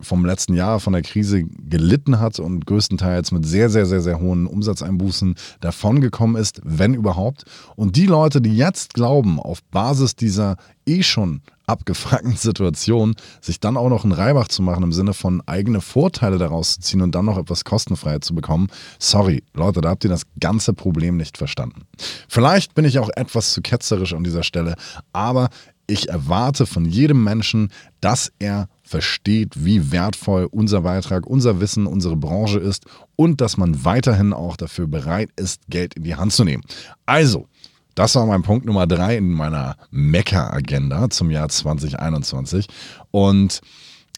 vom 0.00 0.24
letzten 0.26 0.54
Jahr 0.54 0.80
von 0.80 0.92
der 0.92 1.02
Krise 1.02 1.44
gelitten 1.44 2.20
hat 2.20 2.38
und 2.38 2.66
größtenteils 2.66 3.32
mit 3.32 3.46
sehr, 3.46 3.70
sehr, 3.70 3.86
sehr, 3.86 4.00
sehr 4.00 4.20
hohen 4.20 4.46
Umsatzeinbußen 4.46 5.36
davongekommen 5.60 6.36
ist, 6.36 6.60
wenn 6.64 6.94
überhaupt. 6.94 7.44
Und 7.76 7.96
die 7.96 8.06
Leute, 8.06 8.40
die 8.40 8.56
jetzt 8.56 8.94
glauben, 8.94 9.40
auf 9.40 9.62
Basis 9.64 10.16
dieser 10.16 10.56
eh 10.86 11.02
schon 11.02 11.40
abgefuckten 11.66 12.36
Situation, 12.36 13.14
sich 13.40 13.60
dann 13.60 13.76
auch 13.76 13.88
noch 13.88 14.04
einen 14.04 14.12
Reibach 14.12 14.48
zu 14.48 14.62
machen 14.62 14.82
im 14.82 14.92
Sinne 14.92 15.14
von 15.14 15.42
eigene 15.46 15.80
Vorteile 15.80 16.38
daraus 16.38 16.74
zu 16.74 16.80
ziehen 16.80 17.02
und 17.02 17.14
dann 17.14 17.24
noch 17.24 17.38
etwas 17.38 17.64
kostenfrei 17.64 18.18
zu 18.20 18.34
bekommen. 18.34 18.68
Sorry, 18.98 19.42
Leute, 19.54 19.80
da 19.80 19.90
habt 19.90 20.04
ihr 20.04 20.10
das 20.10 20.22
ganze 20.40 20.72
Problem 20.72 21.16
nicht 21.16 21.38
verstanden. 21.38 21.82
Vielleicht 22.28 22.74
bin 22.74 22.84
ich 22.84 22.98
auch 22.98 23.10
etwas 23.16 23.52
zu 23.52 23.62
ketzerisch 23.62 24.14
an 24.14 24.24
dieser 24.24 24.42
Stelle, 24.42 24.74
aber 25.12 25.48
ich 25.86 26.08
erwarte 26.08 26.66
von 26.66 26.84
jedem 26.84 27.22
Menschen, 27.22 27.70
dass 28.00 28.32
er 28.38 28.68
versteht, 28.82 29.64
wie 29.64 29.92
wertvoll 29.92 30.48
unser 30.50 30.82
Beitrag, 30.82 31.26
unser 31.26 31.60
Wissen, 31.60 31.86
unsere 31.86 32.16
Branche 32.16 32.58
ist 32.58 32.84
und 33.16 33.40
dass 33.40 33.56
man 33.56 33.84
weiterhin 33.84 34.32
auch 34.32 34.56
dafür 34.56 34.86
bereit 34.86 35.30
ist, 35.36 35.62
Geld 35.68 35.94
in 35.94 36.04
die 36.04 36.16
Hand 36.16 36.32
zu 36.32 36.44
nehmen. 36.44 36.62
Also, 37.04 37.48
das 37.96 38.14
war 38.14 38.26
mein 38.26 38.42
Punkt 38.42 38.66
Nummer 38.66 38.86
drei 38.86 39.16
in 39.16 39.32
meiner 39.32 39.76
Mecca-Agenda 39.90 41.08
zum 41.10 41.30
Jahr 41.30 41.48
2021. 41.48 42.68
Und 43.10 43.62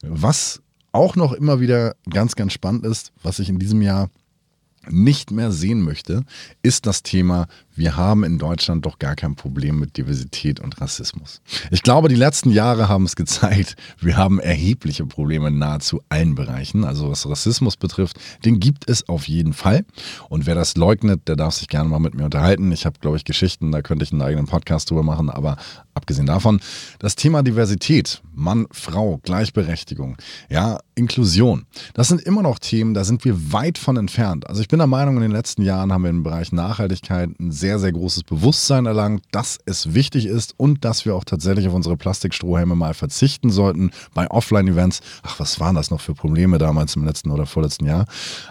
was 0.02 0.60
auch 0.92 1.14
noch 1.16 1.32
immer 1.32 1.60
wieder 1.60 1.94
ganz, 2.10 2.34
ganz 2.34 2.52
spannend 2.52 2.84
ist, 2.84 3.12
was 3.22 3.38
ich 3.38 3.48
in 3.48 3.60
diesem 3.60 3.80
Jahr 3.80 4.10
nicht 4.88 5.30
mehr 5.30 5.52
sehen 5.52 5.82
möchte, 5.82 6.24
ist 6.62 6.86
das 6.86 7.04
Thema, 7.04 7.46
wir 7.78 7.96
haben 7.96 8.24
in 8.24 8.38
Deutschland 8.38 8.84
doch 8.84 8.98
gar 8.98 9.14
kein 9.14 9.36
Problem 9.36 9.78
mit 9.78 9.96
Diversität 9.96 10.60
und 10.60 10.80
Rassismus. 10.80 11.40
Ich 11.70 11.82
glaube, 11.82 12.08
die 12.08 12.16
letzten 12.16 12.50
Jahre 12.50 12.88
haben 12.88 13.04
es 13.04 13.16
gezeigt, 13.16 13.76
wir 14.00 14.16
haben 14.16 14.40
erhebliche 14.40 15.06
Probleme 15.06 15.48
in 15.48 15.58
nahezu 15.58 16.00
allen 16.08 16.34
Bereichen. 16.34 16.84
Also 16.84 17.10
was 17.10 17.28
Rassismus 17.28 17.76
betrifft, 17.76 18.18
den 18.44 18.60
gibt 18.60 18.90
es 18.90 19.08
auf 19.08 19.28
jeden 19.28 19.52
Fall. 19.52 19.84
Und 20.28 20.46
wer 20.46 20.54
das 20.54 20.76
leugnet, 20.76 21.28
der 21.28 21.36
darf 21.36 21.54
sich 21.54 21.68
gerne 21.68 21.88
mal 21.88 22.00
mit 22.00 22.14
mir 22.14 22.24
unterhalten. 22.24 22.72
Ich 22.72 22.84
habe, 22.84 22.98
glaube 23.00 23.16
ich, 23.16 23.24
Geschichten, 23.24 23.70
da 23.70 23.80
könnte 23.82 24.04
ich 24.04 24.12
einen 24.12 24.22
eigenen 24.22 24.46
Podcast 24.46 24.90
drüber 24.90 25.02
machen, 25.02 25.30
aber 25.30 25.56
abgesehen 25.94 26.26
davon, 26.26 26.60
das 26.98 27.16
Thema 27.16 27.42
Diversität, 27.42 28.22
Mann, 28.32 28.66
Frau, 28.70 29.18
Gleichberechtigung, 29.22 30.16
ja, 30.48 30.78
Inklusion, 30.94 31.66
das 31.94 32.08
sind 32.08 32.20
immer 32.22 32.42
noch 32.42 32.58
Themen, 32.58 32.94
da 32.94 33.04
sind 33.04 33.24
wir 33.24 33.52
weit 33.52 33.78
von 33.78 33.96
entfernt. 33.96 34.48
Also 34.48 34.62
ich 34.62 34.68
bin 34.68 34.78
der 34.78 34.86
Meinung, 34.86 35.16
in 35.16 35.22
den 35.22 35.32
letzten 35.32 35.62
Jahren 35.62 35.92
haben 35.92 36.02
wir 36.02 36.10
im 36.10 36.22
Bereich 36.22 36.52
Nachhaltigkeit 36.52 37.30
ein 37.38 37.50
sehr 37.50 37.67
sehr, 37.68 37.78
sehr 37.78 37.92
großes 37.92 38.22
Bewusstsein 38.22 38.86
erlangt, 38.86 39.24
dass 39.30 39.58
es 39.66 39.92
wichtig 39.92 40.24
ist 40.24 40.54
und 40.56 40.86
dass 40.86 41.04
wir 41.04 41.14
auch 41.14 41.24
tatsächlich 41.24 41.68
auf 41.68 41.74
unsere 41.74 41.98
Plastikstrohhelme 41.98 42.74
mal 42.74 42.94
verzichten 42.94 43.50
sollten 43.50 43.90
bei 44.14 44.26
Offline-Events. 44.30 45.00
Ach, 45.22 45.38
was 45.38 45.60
waren 45.60 45.74
das 45.74 45.90
noch 45.90 46.00
für 46.00 46.14
Probleme 46.14 46.56
damals 46.56 46.96
im 46.96 47.04
letzten 47.04 47.30
oder 47.30 47.44
vorletzten 47.44 47.84
Jahr? 47.84 48.06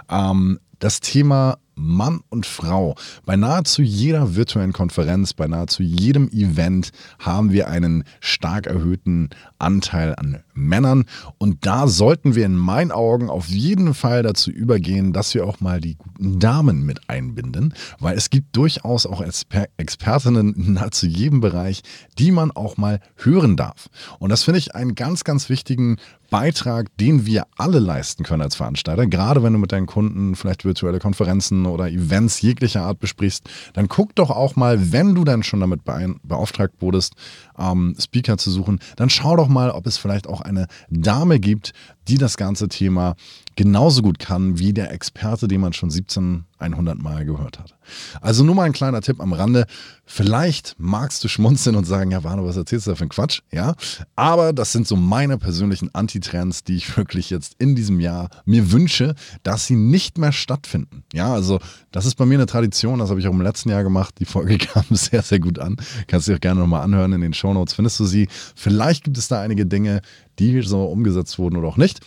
Ähm, 0.07 0.59
das 0.77 0.99
Thema 0.99 1.57
Mann 1.77 2.21
und 2.29 2.45
Frau. 2.45 2.95
Bei 3.25 3.35
nahezu 3.35 3.81
jeder 3.81 4.35
virtuellen 4.35 4.73
Konferenz, 4.73 5.33
bei 5.33 5.47
nahezu 5.47 5.83
jedem 5.83 6.27
Event 6.29 6.91
haben 7.19 7.51
wir 7.51 7.69
einen 7.69 8.03
stark 8.19 8.65
erhöhten 8.65 9.29
Anteil 9.59 10.15
an 10.15 10.43
Männern. 10.53 11.05
Und 11.37 11.65
da 11.65 11.87
sollten 11.87 12.35
wir 12.35 12.45
in 12.45 12.55
meinen 12.55 12.91
Augen 12.91 13.29
auf 13.29 13.47
jeden 13.47 13.93
Fall 13.93 14.23
dazu 14.23 14.51
übergehen, 14.51 15.13
dass 15.13 15.33
wir 15.33 15.45
auch 15.45 15.59
mal 15.59 15.79
die 15.79 15.95
guten 15.95 16.39
Damen 16.39 16.85
mit 16.85 17.09
einbinden, 17.09 17.73
weil 17.99 18.17
es 18.17 18.29
gibt 18.29 18.55
durchaus 18.55 19.05
auch 19.05 19.21
Exper 19.21 19.67
Expertinnen 19.77 20.53
in 20.55 20.73
nahezu 20.73 21.05
jedem 21.05 21.39
Bereich, 21.39 21.81
die 22.17 22.31
man 22.31 22.51
auch 22.51 22.77
mal 22.77 22.99
hören 23.15 23.55
darf. 23.55 23.89
Und 24.19 24.31
das 24.31 24.43
finde 24.43 24.59
ich 24.59 24.75
einen 24.75 24.95
ganz, 24.95 25.23
ganz 25.23 25.49
wichtigen 25.49 25.97
Beitrag, 26.29 26.95
den 26.97 27.25
wir 27.25 27.45
alle 27.57 27.79
leisten 27.79 28.23
können 28.23 28.41
als 28.41 28.55
Veranstalter, 28.55 29.07
gerade 29.07 29.43
wenn 29.43 29.53
du 29.53 29.59
mit 29.59 29.71
deinen 29.71 29.85
Kunden 29.85 30.35
vielleicht 30.35 30.65
virtuelle 30.65 30.99
Konferenzen 30.99 31.65
oder 31.65 31.89
Events 31.89 32.41
jeglicher 32.41 32.83
Art 32.83 32.99
besprichst, 32.99 33.49
dann 33.73 33.87
guck 33.87 34.15
doch 34.15 34.29
auch 34.29 34.55
mal, 34.55 34.91
wenn 34.91 35.15
du 35.15 35.23
dann 35.23 35.43
schon 35.43 35.59
damit 35.59 35.81
beauftragt 35.83 36.75
wurdest, 36.79 37.13
ähm, 37.57 37.95
Speaker 37.99 38.37
zu 38.37 38.51
suchen, 38.51 38.79
dann 38.95 39.09
schau 39.09 39.35
doch 39.35 39.47
mal, 39.47 39.71
ob 39.71 39.87
es 39.87 39.97
vielleicht 39.97 40.27
auch 40.27 40.41
eine 40.41 40.67
Dame 40.89 41.39
gibt, 41.39 41.73
die 42.07 42.17
das 42.17 42.37
ganze 42.37 42.67
Thema 42.67 43.15
genauso 43.57 44.01
gut 44.01 44.19
kann 44.19 44.59
wie 44.59 44.71
der 44.71 44.91
Experte, 44.93 45.47
den 45.47 45.59
man 45.61 45.73
schon 45.73 45.89
1700 45.89 46.97
Mal 46.97 47.25
gehört 47.25 47.59
hat. 47.59 47.75
Also 48.21 48.43
nur 48.43 48.55
mal 48.55 48.63
ein 48.63 48.73
kleiner 48.73 49.01
Tipp 49.01 49.19
am 49.19 49.33
Rande. 49.33 49.65
Vielleicht 50.05 50.75
magst 50.77 51.23
du 51.23 51.27
schmunzeln 51.27 51.75
und 51.75 51.85
sagen, 51.85 52.11
ja, 52.11 52.23
Warno, 52.23 52.45
was 52.45 52.55
erzählst 52.55 52.87
du 52.87 52.91
da 52.91 52.95
für 52.95 53.05
ein 53.05 53.09
Quatsch? 53.09 53.41
Ja, 53.51 53.75
aber 54.15 54.53
das 54.53 54.71
sind 54.71 54.87
so 54.87 54.95
meine 54.95 55.37
persönlichen 55.37 55.93
Antitrends, 55.93 56.63
die 56.63 56.75
ich 56.75 56.95
wirklich 56.97 57.29
jetzt 57.29 57.55
in 57.57 57.75
diesem 57.75 57.99
Jahr 57.99 58.29
mir 58.45 58.71
wünsche, 58.71 59.15
dass 59.43 59.65
sie 59.65 59.75
nicht 59.75 60.17
mehr 60.17 60.31
stattfinden. 60.31 61.03
Ja, 61.13 61.33
also 61.33 61.59
das 61.91 62.05
ist 62.05 62.15
bei 62.15 62.25
mir 62.25 62.35
eine 62.35 62.45
Tradition, 62.45 62.99
das 62.99 63.09
habe 63.09 63.19
ich 63.19 63.27
auch 63.27 63.33
im 63.33 63.41
letzten 63.41 63.69
Jahr 63.69 63.83
gemacht. 63.83 64.15
Die 64.19 64.25
Folge 64.25 64.57
kam 64.59 64.85
sehr, 64.91 65.23
sehr 65.23 65.39
gut 65.39 65.57
an. 65.59 65.77
Kannst 66.07 66.27
du 66.27 66.31
dir 66.31 66.37
auch 66.37 66.41
gerne 66.41 66.61
nochmal 66.61 66.83
anhören 66.83 67.11
in 67.13 67.21
den 67.21 67.33
Shownotes, 67.33 67.73
findest 67.73 67.99
du 67.99 68.05
sie. 68.05 68.27
Vielleicht 68.55 69.03
gibt 69.03 69.17
es 69.17 69.27
da 69.27 69.41
einige 69.41 69.65
Dinge, 69.65 70.01
die 70.39 70.61
so 70.61 70.85
umgesetzt 70.85 71.39
wurden 71.39 71.57
oder 71.57 71.67
auch 71.67 71.77
nicht. 71.77 72.01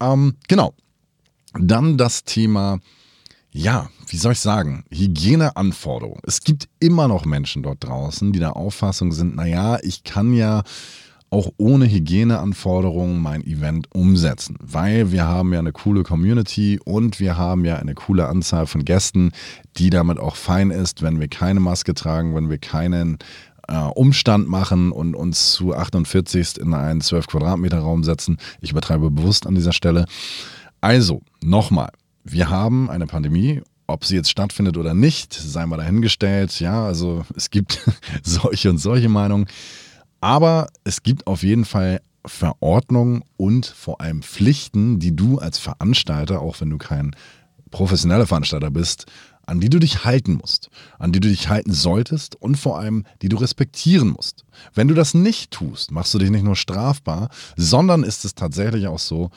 Ähm, 0.00 0.34
genau. 0.48 0.74
Dann 1.58 1.98
das 1.98 2.24
Thema, 2.24 2.78
ja, 3.50 3.90
wie 4.08 4.16
soll 4.16 4.32
ich 4.32 4.40
sagen, 4.40 4.84
Hygieneanforderungen. 4.90 6.20
Es 6.24 6.42
gibt 6.42 6.68
immer 6.78 7.08
noch 7.08 7.24
Menschen 7.24 7.62
dort 7.62 7.82
draußen, 7.82 8.32
die 8.32 8.38
der 8.38 8.56
Auffassung 8.56 9.12
sind, 9.12 9.34
naja, 9.34 9.78
ich 9.82 10.04
kann 10.04 10.32
ja 10.32 10.62
auch 11.30 11.52
ohne 11.58 11.88
Hygieneanforderungen 11.88 13.20
mein 13.20 13.46
Event 13.46 13.86
umsetzen, 13.94 14.56
weil 14.60 15.12
wir 15.12 15.28
haben 15.28 15.52
ja 15.52 15.60
eine 15.60 15.72
coole 15.72 16.02
Community 16.02 16.80
und 16.84 17.20
wir 17.20 17.38
haben 17.38 17.64
ja 17.64 17.76
eine 17.76 17.94
coole 17.94 18.26
Anzahl 18.26 18.66
von 18.66 18.84
Gästen, 18.84 19.30
die 19.76 19.90
damit 19.90 20.18
auch 20.18 20.34
fein 20.34 20.70
ist, 20.70 21.02
wenn 21.02 21.20
wir 21.20 21.28
keine 21.28 21.60
Maske 21.60 21.94
tragen, 21.94 22.34
wenn 22.34 22.50
wir 22.50 22.58
keinen 22.58 23.18
äh, 23.70 23.76
Umstand 23.76 24.48
machen 24.48 24.92
und 24.92 25.14
uns 25.14 25.52
zu 25.52 25.74
48 25.74 26.58
in 26.58 26.74
einen 26.74 27.00
12 27.00 27.26
Quadratmeter 27.28 27.78
Raum 27.78 28.04
setzen. 28.04 28.36
Ich 28.60 28.72
übertreibe 28.72 29.10
bewusst 29.10 29.46
an 29.46 29.54
dieser 29.54 29.72
Stelle. 29.72 30.04
Also, 30.80 31.22
nochmal, 31.42 31.90
wir 32.24 32.50
haben 32.50 32.90
eine 32.90 33.06
Pandemie 33.06 33.62
ob 33.90 34.04
sie 34.04 34.14
jetzt 34.14 34.30
stattfindet 34.30 34.76
oder 34.76 34.94
nicht, 34.94 35.34
sei 35.34 35.66
mal 35.66 35.76
dahingestellt. 35.76 36.60
Ja, 36.60 36.86
also 36.86 37.24
es 37.34 37.50
gibt 37.50 37.80
solche 38.22 38.70
und 38.70 38.78
solche 38.78 39.08
Meinungen. 39.08 39.46
Aber 40.20 40.68
es 40.84 41.02
gibt 41.02 41.26
auf 41.26 41.42
jeden 41.42 41.64
Fall 41.64 42.00
Verordnungen 42.24 43.24
und 43.36 43.66
vor 43.66 44.00
allem 44.00 44.22
Pflichten, 44.22 44.98
die 44.98 45.16
du 45.16 45.38
als 45.38 45.58
Veranstalter, 45.58 46.40
auch 46.40 46.60
wenn 46.60 46.70
du 46.70 46.78
kein 46.78 47.16
professioneller 47.70 48.26
Veranstalter 48.26 48.70
bist, 48.70 49.06
an 49.50 49.58
die 49.58 49.68
du 49.68 49.80
dich 49.80 50.04
halten 50.04 50.34
musst, 50.34 50.70
an 51.00 51.10
die 51.10 51.18
du 51.18 51.28
dich 51.28 51.48
halten 51.48 51.72
solltest 51.72 52.36
und 52.36 52.54
vor 52.56 52.78
allem, 52.78 53.04
die 53.20 53.28
du 53.28 53.36
respektieren 53.36 54.10
musst. 54.10 54.44
Wenn 54.74 54.86
du 54.86 54.94
das 54.94 55.12
nicht 55.12 55.50
tust, 55.50 55.90
machst 55.90 56.14
du 56.14 56.18
dich 56.18 56.30
nicht 56.30 56.44
nur 56.44 56.54
strafbar, 56.54 57.30
sondern 57.56 58.04
ist 58.04 58.24
es 58.24 58.36
tatsächlich 58.36 58.86
auch 58.86 59.00
so, 59.00 59.30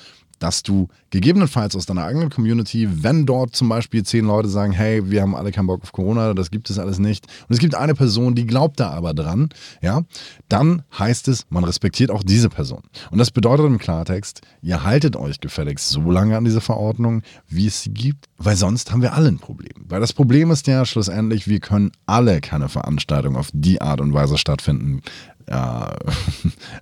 dass 0.43 0.61
du 0.61 0.89
gegebenenfalls 1.09 1.73
aus 1.73 1.85
deiner 1.85 2.03
eigenen 2.03 2.29
Community, 2.29 2.89
wenn 3.01 3.25
dort 3.25 3.55
zum 3.55 3.69
Beispiel 3.69 4.03
zehn 4.03 4.25
Leute 4.25 4.49
sagen, 4.49 4.73
hey, 4.73 5.09
wir 5.09 5.21
haben 5.21 5.35
alle 5.35 5.53
keinen 5.53 5.67
Bock 5.67 5.81
auf 5.83 5.93
Corona, 5.93 6.33
das 6.33 6.51
gibt 6.51 6.69
es 6.69 6.77
alles 6.77 6.99
nicht, 6.99 7.27
und 7.47 7.53
es 7.53 7.59
gibt 7.59 7.75
eine 7.75 7.95
Person, 7.95 8.35
die 8.35 8.45
glaubt 8.45 8.81
da 8.81 8.89
aber 8.89 9.13
dran, 9.13 9.47
ja, 9.81 10.01
dann 10.49 10.81
heißt 10.99 11.29
es, 11.29 11.45
man 11.49 11.63
respektiert 11.63 12.11
auch 12.11 12.23
diese 12.23 12.49
Person. 12.49 12.81
Und 13.09 13.19
das 13.19 13.31
bedeutet 13.31 13.65
im 13.65 13.77
Klartext, 13.77 14.41
ihr 14.61 14.83
haltet 14.83 15.15
euch 15.15 15.39
gefälligst 15.39 15.87
so 15.87 16.11
lange 16.11 16.35
an 16.35 16.43
diese 16.43 16.59
Verordnung, 16.59 17.21
wie 17.47 17.67
es 17.67 17.81
sie 17.81 17.93
gibt, 17.93 18.25
weil 18.37 18.57
sonst 18.57 18.91
haben 18.91 19.01
wir 19.01 19.13
alle 19.13 19.29
ein 19.29 19.39
Problem. 19.39 19.85
Weil 19.87 20.01
das 20.01 20.11
Problem 20.11 20.51
ist 20.51 20.67
ja 20.67 20.85
schlussendlich, 20.85 21.47
wir 21.47 21.61
können 21.61 21.93
alle 22.05 22.41
keine 22.41 22.67
Veranstaltung 22.67 23.37
auf 23.37 23.49
die 23.53 23.81
Art 23.81 24.01
und 24.01 24.13
Weise 24.13 24.37
stattfinden, 24.37 25.01
äh, 25.47 25.85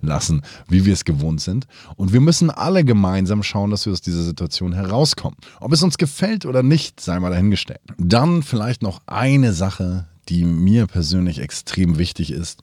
lassen, 0.00 0.42
wie 0.68 0.84
wir 0.84 0.92
es 0.92 1.04
gewohnt 1.04 1.40
sind. 1.40 1.66
Und 1.96 2.12
wir 2.12 2.20
müssen 2.20 2.50
alle 2.50 2.84
gemeinsam 2.84 3.42
schauen, 3.42 3.70
dass 3.70 3.86
wir 3.86 3.92
aus 3.92 4.00
dieser 4.00 4.22
Situation 4.22 4.72
herauskommen. 4.72 5.36
Ob 5.60 5.72
es 5.72 5.82
uns 5.82 5.98
gefällt 5.98 6.46
oder 6.46 6.62
nicht, 6.62 7.00
sei 7.00 7.18
mal 7.20 7.30
dahingestellt. 7.30 7.80
Dann 7.98 8.42
vielleicht 8.42 8.82
noch 8.82 9.00
eine 9.06 9.52
Sache, 9.52 10.06
die 10.28 10.44
mir 10.44 10.86
persönlich 10.86 11.40
extrem 11.40 11.98
wichtig 11.98 12.30
ist. 12.32 12.62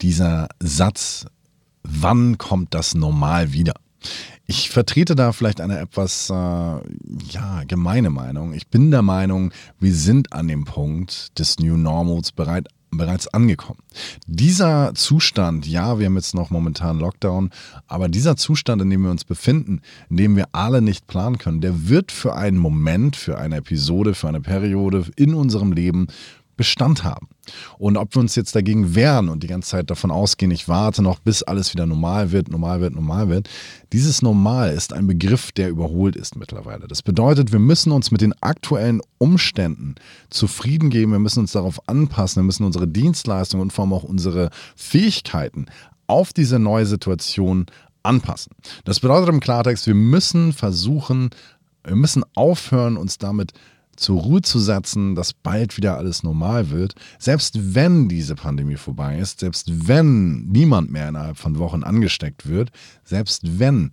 Dieser 0.00 0.48
Satz, 0.60 1.26
wann 1.82 2.38
kommt 2.38 2.74
das 2.74 2.94
normal 2.94 3.52
wieder? 3.52 3.74
Ich 4.46 4.70
vertrete 4.70 5.16
da 5.16 5.32
vielleicht 5.32 5.60
eine 5.60 5.80
etwas 5.80 6.30
äh, 6.30 6.32
ja, 6.32 7.62
gemeine 7.66 8.10
Meinung. 8.10 8.52
Ich 8.52 8.68
bin 8.68 8.92
der 8.92 9.02
Meinung, 9.02 9.52
wir 9.80 9.92
sind 9.92 10.32
an 10.32 10.46
dem 10.46 10.64
Punkt 10.64 11.36
des 11.38 11.58
New 11.58 11.76
Normals 11.76 12.30
bereit, 12.30 12.68
bereits 12.90 13.28
angekommen. 13.28 13.80
Dieser 14.26 14.94
Zustand, 14.94 15.66
ja, 15.66 15.98
wir 15.98 16.06
haben 16.06 16.16
jetzt 16.16 16.34
noch 16.34 16.50
momentan 16.50 16.98
Lockdown, 16.98 17.50
aber 17.86 18.08
dieser 18.08 18.36
Zustand, 18.36 18.82
in 18.82 18.90
dem 18.90 19.02
wir 19.02 19.10
uns 19.10 19.24
befinden, 19.24 19.80
in 20.10 20.16
dem 20.16 20.36
wir 20.36 20.46
alle 20.52 20.82
nicht 20.82 21.06
planen 21.06 21.38
können, 21.38 21.60
der 21.60 21.88
wird 21.88 22.12
für 22.12 22.34
einen 22.34 22.58
Moment, 22.58 23.16
für 23.16 23.38
eine 23.38 23.56
Episode, 23.56 24.14
für 24.14 24.28
eine 24.28 24.40
Periode 24.40 25.06
in 25.16 25.34
unserem 25.34 25.72
Leben 25.72 26.06
Bestand 26.56 27.04
haben. 27.04 27.28
Und 27.78 27.96
ob 27.96 28.14
wir 28.14 28.20
uns 28.20 28.34
jetzt 28.34 28.54
dagegen 28.54 28.94
wehren 28.94 29.28
und 29.28 29.42
die 29.42 29.46
ganze 29.46 29.70
Zeit 29.70 29.90
davon 29.90 30.10
ausgehen, 30.10 30.50
ich 30.50 30.68
warte 30.68 31.02
noch, 31.02 31.18
bis 31.18 31.42
alles 31.42 31.72
wieder 31.72 31.86
normal 31.86 32.32
wird, 32.32 32.50
normal 32.50 32.80
wird, 32.80 32.94
normal 32.94 33.28
wird, 33.28 33.48
dieses 33.92 34.22
Normal 34.22 34.72
ist 34.72 34.92
ein 34.92 35.06
Begriff, 35.06 35.52
der 35.52 35.68
überholt 35.68 36.16
ist 36.16 36.36
mittlerweile. 36.36 36.88
Das 36.88 37.02
bedeutet, 37.02 37.52
wir 37.52 37.58
müssen 37.58 37.92
uns 37.92 38.10
mit 38.10 38.20
den 38.20 38.34
aktuellen 38.42 39.00
Umständen 39.18 39.94
zufrieden 40.30 40.90
geben, 40.90 41.12
wir 41.12 41.18
müssen 41.18 41.40
uns 41.40 41.52
darauf 41.52 41.88
anpassen, 41.88 42.42
wir 42.42 42.46
müssen 42.46 42.64
unsere 42.64 42.88
Dienstleistungen 42.88 43.62
und 43.62 43.72
vor 43.72 43.84
allem 43.84 43.92
auch 43.92 44.04
unsere 44.04 44.50
Fähigkeiten 44.74 45.66
auf 46.06 46.32
diese 46.32 46.58
neue 46.58 46.86
Situation 46.86 47.66
anpassen. 48.02 48.52
Das 48.84 49.00
bedeutet 49.00 49.28
im 49.28 49.40
Klartext, 49.40 49.86
wir 49.86 49.94
müssen 49.94 50.52
versuchen, 50.52 51.30
wir 51.84 51.96
müssen 51.96 52.24
aufhören, 52.34 52.96
uns 52.96 53.18
damit 53.18 53.52
zu 53.52 53.75
zur 53.96 54.20
Ruhe 54.20 54.42
zu 54.42 54.58
setzen, 54.58 55.14
dass 55.14 55.32
bald 55.32 55.76
wieder 55.76 55.96
alles 55.96 56.22
normal 56.22 56.70
wird, 56.70 56.94
selbst 57.18 57.74
wenn 57.74 58.08
diese 58.08 58.34
Pandemie 58.34 58.76
vorbei 58.76 59.18
ist, 59.18 59.40
selbst 59.40 59.88
wenn 59.88 60.44
niemand 60.44 60.90
mehr 60.90 61.08
innerhalb 61.08 61.36
von 61.36 61.58
Wochen 61.58 61.82
angesteckt 61.82 62.48
wird, 62.48 62.70
selbst 63.04 63.58
wenn, 63.58 63.90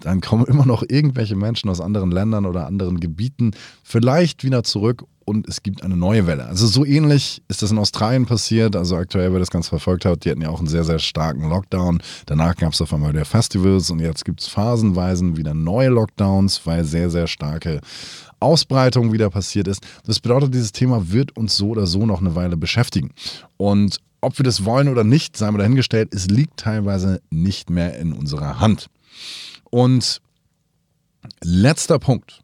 dann 0.00 0.20
kommen 0.20 0.44
immer 0.46 0.66
noch 0.66 0.82
irgendwelche 0.88 1.36
Menschen 1.36 1.70
aus 1.70 1.80
anderen 1.80 2.10
Ländern 2.10 2.46
oder 2.46 2.66
anderen 2.66 3.00
Gebieten 3.00 3.52
vielleicht 3.82 4.44
wieder 4.44 4.62
zurück 4.62 5.04
und 5.26 5.48
es 5.48 5.64
gibt 5.64 5.82
eine 5.82 5.96
neue 5.96 6.28
Welle. 6.28 6.46
Also 6.46 6.68
so 6.68 6.84
ähnlich 6.84 7.42
ist 7.48 7.60
das 7.60 7.72
in 7.72 7.78
Australien 7.78 8.26
passiert. 8.26 8.76
Also 8.76 8.96
aktuell, 8.96 9.32
wer 9.32 9.40
das 9.40 9.50
ganz 9.50 9.68
verfolgt 9.68 10.04
hat, 10.04 10.24
die 10.24 10.30
hatten 10.30 10.40
ja 10.40 10.50
auch 10.50 10.60
einen 10.60 10.68
sehr, 10.68 10.84
sehr 10.84 11.00
starken 11.00 11.48
Lockdown. 11.48 12.00
Danach 12.26 12.54
gab 12.54 12.72
es 12.72 12.80
auf 12.80 12.94
einmal 12.94 13.12
wieder 13.12 13.24
Festivals 13.24 13.90
und 13.90 13.98
jetzt 13.98 14.24
gibt 14.24 14.40
es 14.40 14.46
phasenweise 14.46 15.36
wieder 15.36 15.52
neue 15.52 15.88
Lockdowns, 15.88 16.60
weil 16.64 16.84
sehr, 16.84 17.10
sehr 17.10 17.26
starke 17.26 17.80
Ausbreitung 18.40 19.12
wieder 19.12 19.30
passiert 19.30 19.68
ist. 19.68 19.86
Das 20.04 20.20
bedeutet, 20.20 20.54
dieses 20.54 20.72
Thema 20.72 21.10
wird 21.10 21.36
uns 21.36 21.56
so 21.56 21.68
oder 21.68 21.86
so 21.86 22.06
noch 22.06 22.20
eine 22.20 22.34
Weile 22.34 22.56
beschäftigen. 22.56 23.12
Und 23.56 23.98
ob 24.20 24.38
wir 24.38 24.44
das 24.44 24.64
wollen 24.64 24.88
oder 24.88 25.04
nicht, 25.04 25.36
sei 25.36 25.50
mal 25.50 25.58
dahingestellt, 25.58 26.12
es 26.12 26.26
liegt 26.26 26.58
teilweise 26.58 27.20
nicht 27.30 27.70
mehr 27.70 27.98
in 27.98 28.12
unserer 28.12 28.60
Hand. 28.60 28.88
Und 29.70 30.20
letzter 31.42 31.98
Punkt. 31.98 32.42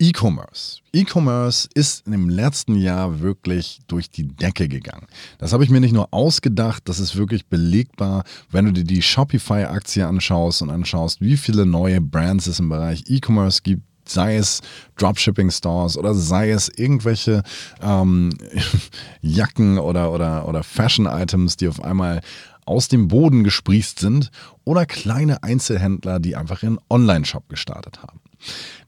E-Commerce. 0.00 0.78
E-Commerce 0.92 1.68
ist 1.74 2.06
dem 2.06 2.28
letzten 2.28 2.76
Jahr 2.76 3.18
wirklich 3.20 3.80
durch 3.88 4.08
die 4.10 4.28
Decke 4.28 4.68
gegangen. 4.68 5.06
Das 5.38 5.52
habe 5.52 5.64
ich 5.64 5.70
mir 5.70 5.80
nicht 5.80 5.92
nur 5.92 6.14
ausgedacht, 6.14 6.88
das 6.88 7.00
ist 7.00 7.16
wirklich 7.16 7.46
belegbar, 7.46 8.22
wenn 8.50 8.66
du 8.66 8.72
dir 8.72 8.84
die 8.84 9.02
Shopify-Aktie 9.02 10.06
anschaust 10.06 10.62
und 10.62 10.70
anschaust, 10.70 11.20
wie 11.20 11.36
viele 11.36 11.66
neue 11.66 12.00
Brands 12.00 12.46
es 12.46 12.60
im 12.60 12.68
Bereich 12.68 13.04
E-Commerce 13.08 13.62
gibt, 13.62 13.82
sei 14.10 14.36
es 14.36 14.60
Dropshipping-Stores 14.96 15.96
oder 15.96 16.14
sei 16.14 16.50
es 16.50 16.68
irgendwelche 16.68 17.42
ähm, 17.82 18.30
Jacken 19.20 19.78
oder, 19.78 20.12
oder, 20.12 20.48
oder 20.48 20.62
Fashion-Items, 20.62 21.56
die 21.56 21.68
auf 21.68 21.82
einmal 21.82 22.20
aus 22.64 22.88
dem 22.88 23.08
Boden 23.08 23.44
gesprießt 23.44 23.98
sind 23.98 24.30
oder 24.64 24.84
kleine 24.84 25.42
Einzelhändler, 25.42 26.20
die 26.20 26.36
einfach 26.36 26.62
ihren 26.62 26.78
Online-Shop 26.90 27.48
gestartet 27.48 28.02
haben. 28.02 28.20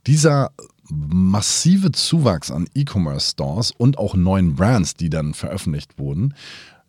Dieser 0.06 0.50
massive 0.90 1.92
Zuwachs 1.92 2.50
an 2.50 2.68
E-Commerce-Stores 2.74 3.72
und 3.72 3.98
auch 3.98 4.14
neuen 4.14 4.54
Brands, 4.54 4.94
die 4.94 5.08
dann 5.08 5.34
veröffentlicht 5.34 5.98
wurden, 5.98 6.34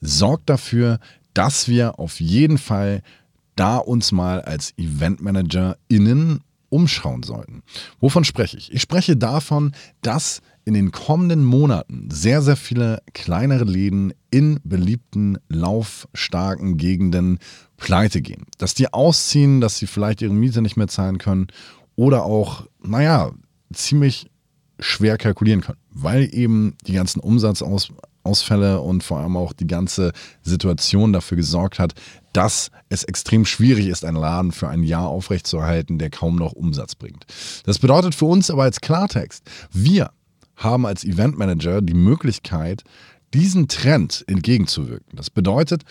sorgt 0.01 0.49
dafür, 0.49 0.99
dass 1.33 1.67
wir 1.67 1.99
auf 1.99 2.19
jeden 2.19 2.57
Fall 2.57 3.03
da 3.55 3.77
uns 3.77 4.11
mal 4.11 4.41
als 4.41 4.73
EventmanagerInnen 4.77 6.41
umschauen 6.71 7.23
sollten. 7.23 7.61
Wovon 7.99 8.23
spreche 8.23 8.57
ich? 8.57 8.71
Ich 8.71 8.81
spreche 8.81 9.17
davon, 9.17 9.73
dass 10.01 10.41
in 10.63 10.73
den 10.73 10.91
kommenden 10.91 11.43
Monaten 11.43 12.09
sehr, 12.11 12.41
sehr 12.41 12.55
viele 12.55 13.01
kleinere 13.13 13.65
Läden 13.65 14.13
in 14.29 14.59
beliebten, 14.63 15.37
laufstarken 15.49 16.77
Gegenden 16.77 17.39
pleite 17.77 18.21
gehen. 18.21 18.45
Dass 18.57 18.73
die 18.73 18.93
ausziehen, 18.93 19.59
dass 19.59 19.77
sie 19.77 19.87
vielleicht 19.87 20.21
ihre 20.21 20.33
Miete 20.33 20.61
nicht 20.61 20.77
mehr 20.77 20.87
zahlen 20.87 21.17
können 21.17 21.47
oder 21.95 22.23
auch, 22.23 22.67
naja, 22.81 23.31
ziemlich 23.73 24.29
schwer 24.79 25.17
kalkulieren 25.17 25.61
können, 25.61 25.79
weil 25.89 26.33
eben 26.33 26.75
die 26.87 26.93
ganzen 26.93 27.19
Umsatzausfälle 28.23 28.81
und 28.81 29.03
vor 29.03 29.19
allem 29.19 29.37
auch 29.37 29.53
die 29.53 29.67
ganze 29.67 30.11
Situation 30.43 31.13
dafür 31.13 31.37
gesorgt 31.37 31.79
hat, 31.79 31.93
dass 32.33 32.71
es 32.89 33.03
extrem 33.03 33.45
schwierig 33.45 33.87
ist, 33.87 34.05
einen 34.05 34.17
Laden 34.17 34.51
für 34.51 34.69
ein 34.69 34.83
Jahr 34.83 35.07
aufrechtzuerhalten, 35.07 35.97
der 35.97 36.09
kaum 36.09 36.35
noch 36.35 36.53
Umsatz 36.53 36.95
bringt. 36.95 37.25
Das 37.65 37.79
bedeutet 37.79 38.15
für 38.15 38.25
uns 38.25 38.49
aber 38.49 38.63
als 38.63 38.81
Klartext, 38.81 39.43
wir 39.71 40.11
haben 40.55 40.85
als 40.85 41.03
Eventmanager 41.03 41.81
die 41.81 41.93
Möglichkeit, 41.93 42.83
diesen 43.33 43.67
Trend 43.67 44.23
entgegenzuwirken. 44.27 45.15
Das 45.15 45.29
bedeutet, 45.29 45.83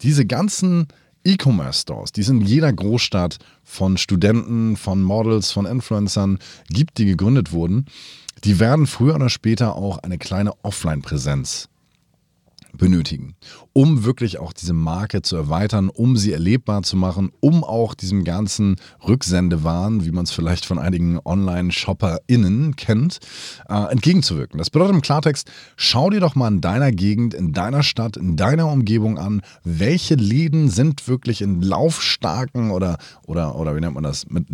diese 0.00 0.24
ganzen 0.24 0.86
E-Commerce-Stores, 1.24 2.12
die 2.12 2.20
es 2.20 2.28
in 2.28 2.40
jeder 2.40 2.72
Großstadt 2.72 3.38
von 3.62 3.96
Studenten, 3.96 4.76
von 4.76 5.02
Models, 5.02 5.50
von 5.50 5.66
Influencern 5.66 6.38
gibt, 6.68 6.98
die 6.98 7.06
gegründet 7.06 7.52
wurden, 7.52 7.86
die 8.44 8.60
werden 8.60 8.86
früher 8.86 9.14
oder 9.14 9.30
später 9.30 9.74
auch 9.74 9.98
eine 9.98 10.18
kleine 10.18 10.52
Offline-Präsenz 10.62 11.68
benötigen, 12.76 13.34
um 13.72 14.04
wirklich 14.04 14.38
auch 14.38 14.52
diese 14.52 14.72
Marke 14.72 15.22
zu 15.22 15.36
erweitern, 15.36 15.88
um 15.88 16.16
sie 16.16 16.32
erlebbar 16.32 16.82
zu 16.82 16.96
machen, 16.96 17.30
um 17.40 17.64
auch 17.64 17.94
diesem 17.94 18.24
ganzen 18.24 18.76
Rücksendewahn, 19.06 20.04
wie 20.04 20.10
man 20.10 20.24
es 20.24 20.30
vielleicht 20.30 20.66
von 20.66 20.78
einigen 20.78 21.18
Online-ShopperInnen 21.24 22.76
kennt, 22.76 23.20
äh, 23.68 23.90
entgegenzuwirken. 23.90 24.58
Das 24.58 24.70
bedeutet 24.70 24.94
im 24.94 25.02
Klartext, 25.02 25.50
schau 25.76 26.10
dir 26.10 26.20
doch 26.20 26.34
mal 26.34 26.48
in 26.48 26.60
deiner 26.60 26.92
Gegend, 26.92 27.34
in 27.34 27.52
deiner 27.52 27.82
Stadt, 27.82 28.16
in 28.16 28.36
deiner 28.36 28.70
Umgebung 28.70 29.18
an, 29.18 29.42
welche 29.62 30.14
Läden 30.14 30.68
sind 30.68 31.08
wirklich 31.08 31.42
in 31.42 31.62
laufstarken 31.62 32.70
oder, 32.70 32.98
oder, 33.26 33.56
oder 33.56 33.76
wie 33.76 33.80
nennt 33.80 33.94
man 33.94 34.04
das, 34.04 34.28
mit 34.28 34.46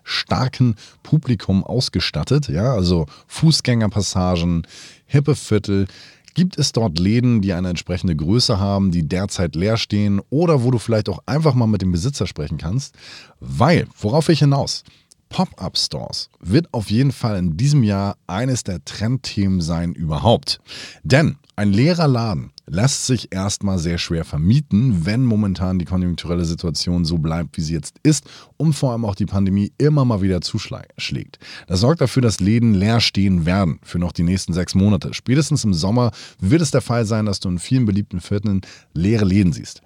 Laufkundschaftsstarken 0.11 0.75
Publikum 1.03 1.63
ausgestattet, 1.63 2.49
ja, 2.49 2.73
also 2.73 3.05
Fußgängerpassagen, 3.27 4.67
hippe 5.05 5.35
Viertel. 5.35 5.87
Gibt 6.33 6.57
es 6.57 6.71
dort 6.71 6.97
Läden, 6.97 7.41
die 7.41 7.51
eine 7.51 7.69
entsprechende 7.69 8.15
Größe 8.15 8.57
haben, 8.57 8.91
die 8.91 9.07
derzeit 9.07 9.55
leer 9.55 9.75
stehen 9.75 10.21
oder 10.29 10.63
wo 10.63 10.71
du 10.71 10.77
vielleicht 10.77 11.09
auch 11.09 11.19
einfach 11.25 11.55
mal 11.55 11.67
mit 11.67 11.81
dem 11.81 11.91
Besitzer 11.91 12.25
sprechen 12.25 12.57
kannst? 12.57 12.95
Weil, 13.41 13.87
worauf 13.99 14.29
ich 14.29 14.39
hinaus? 14.39 14.83
Pop-up-Stores 15.31 16.29
wird 16.39 16.73
auf 16.73 16.91
jeden 16.91 17.11
Fall 17.11 17.37
in 17.37 17.57
diesem 17.57 17.83
Jahr 17.83 18.17
eines 18.27 18.63
der 18.63 18.83
Trendthemen 18.83 19.61
sein 19.61 19.93
überhaupt. 19.93 20.59
Denn 21.03 21.37
ein 21.55 21.71
leerer 21.71 22.07
Laden 22.07 22.51
lässt 22.65 23.05
sich 23.05 23.33
erstmal 23.33 23.77
sehr 23.77 23.97
schwer 23.97 24.25
vermieten, 24.25 25.05
wenn 25.05 25.23
momentan 25.23 25.79
die 25.79 25.85
konjunkturelle 25.85 26.45
Situation 26.45 27.05
so 27.05 27.17
bleibt, 27.17 27.57
wie 27.57 27.61
sie 27.61 27.73
jetzt 27.73 27.95
ist 28.03 28.25
und 28.57 28.73
vor 28.73 28.91
allem 28.91 29.05
auch 29.05 29.15
die 29.15 29.25
Pandemie 29.25 29.71
immer 29.77 30.05
mal 30.05 30.21
wieder 30.21 30.41
zuschlägt. 30.41 31.39
Das 31.67 31.79
sorgt 31.79 32.01
dafür, 32.01 32.21
dass 32.21 32.39
Läden 32.39 32.73
leer 32.73 32.99
stehen 32.99 33.45
werden 33.45 33.79
für 33.83 33.99
noch 33.99 34.11
die 34.11 34.23
nächsten 34.23 34.53
sechs 34.53 34.75
Monate. 34.75 35.13
Spätestens 35.13 35.63
im 35.63 35.73
Sommer 35.73 36.11
wird 36.39 36.61
es 36.61 36.71
der 36.71 36.81
Fall 36.81 37.05
sein, 37.05 37.25
dass 37.25 37.39
du 37.39 37.49
in 37.49 37.59
vielen 37.59 37.85
beliebten 37.85 38.21
Vierteln 38.21 38.61
leere 38.93 39.25
Läden 39.25 39.53
siehst. 39.53 39.81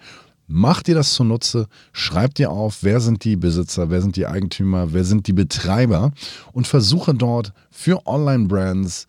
Mach 0.48 0.84
dir 0.84 0.96
das 0.96 1.14
zunutze, 1.14 1.68
schreib 1.92 2.36
dir 2.36 2.52
auf, 2.52 2.84
wer 2.84 3.00
sind 3.00 3.24
die 3.24 3.36
Besitzer, 3.36 3.90
wer 3.90 4.02
sind 4.02 4.16
die 4.16 4.28
Eigentümer, 4.28 4.94
wer 4.94 5.04
sind 5.04 5.26
die 5.28 5.34
Betreiber 5.34 6.12
und 6.52 6.68
versuche 6.68 7.14
dort 7.14 7.54
für 7.72 8.06
Online-Brands 8.06 9.08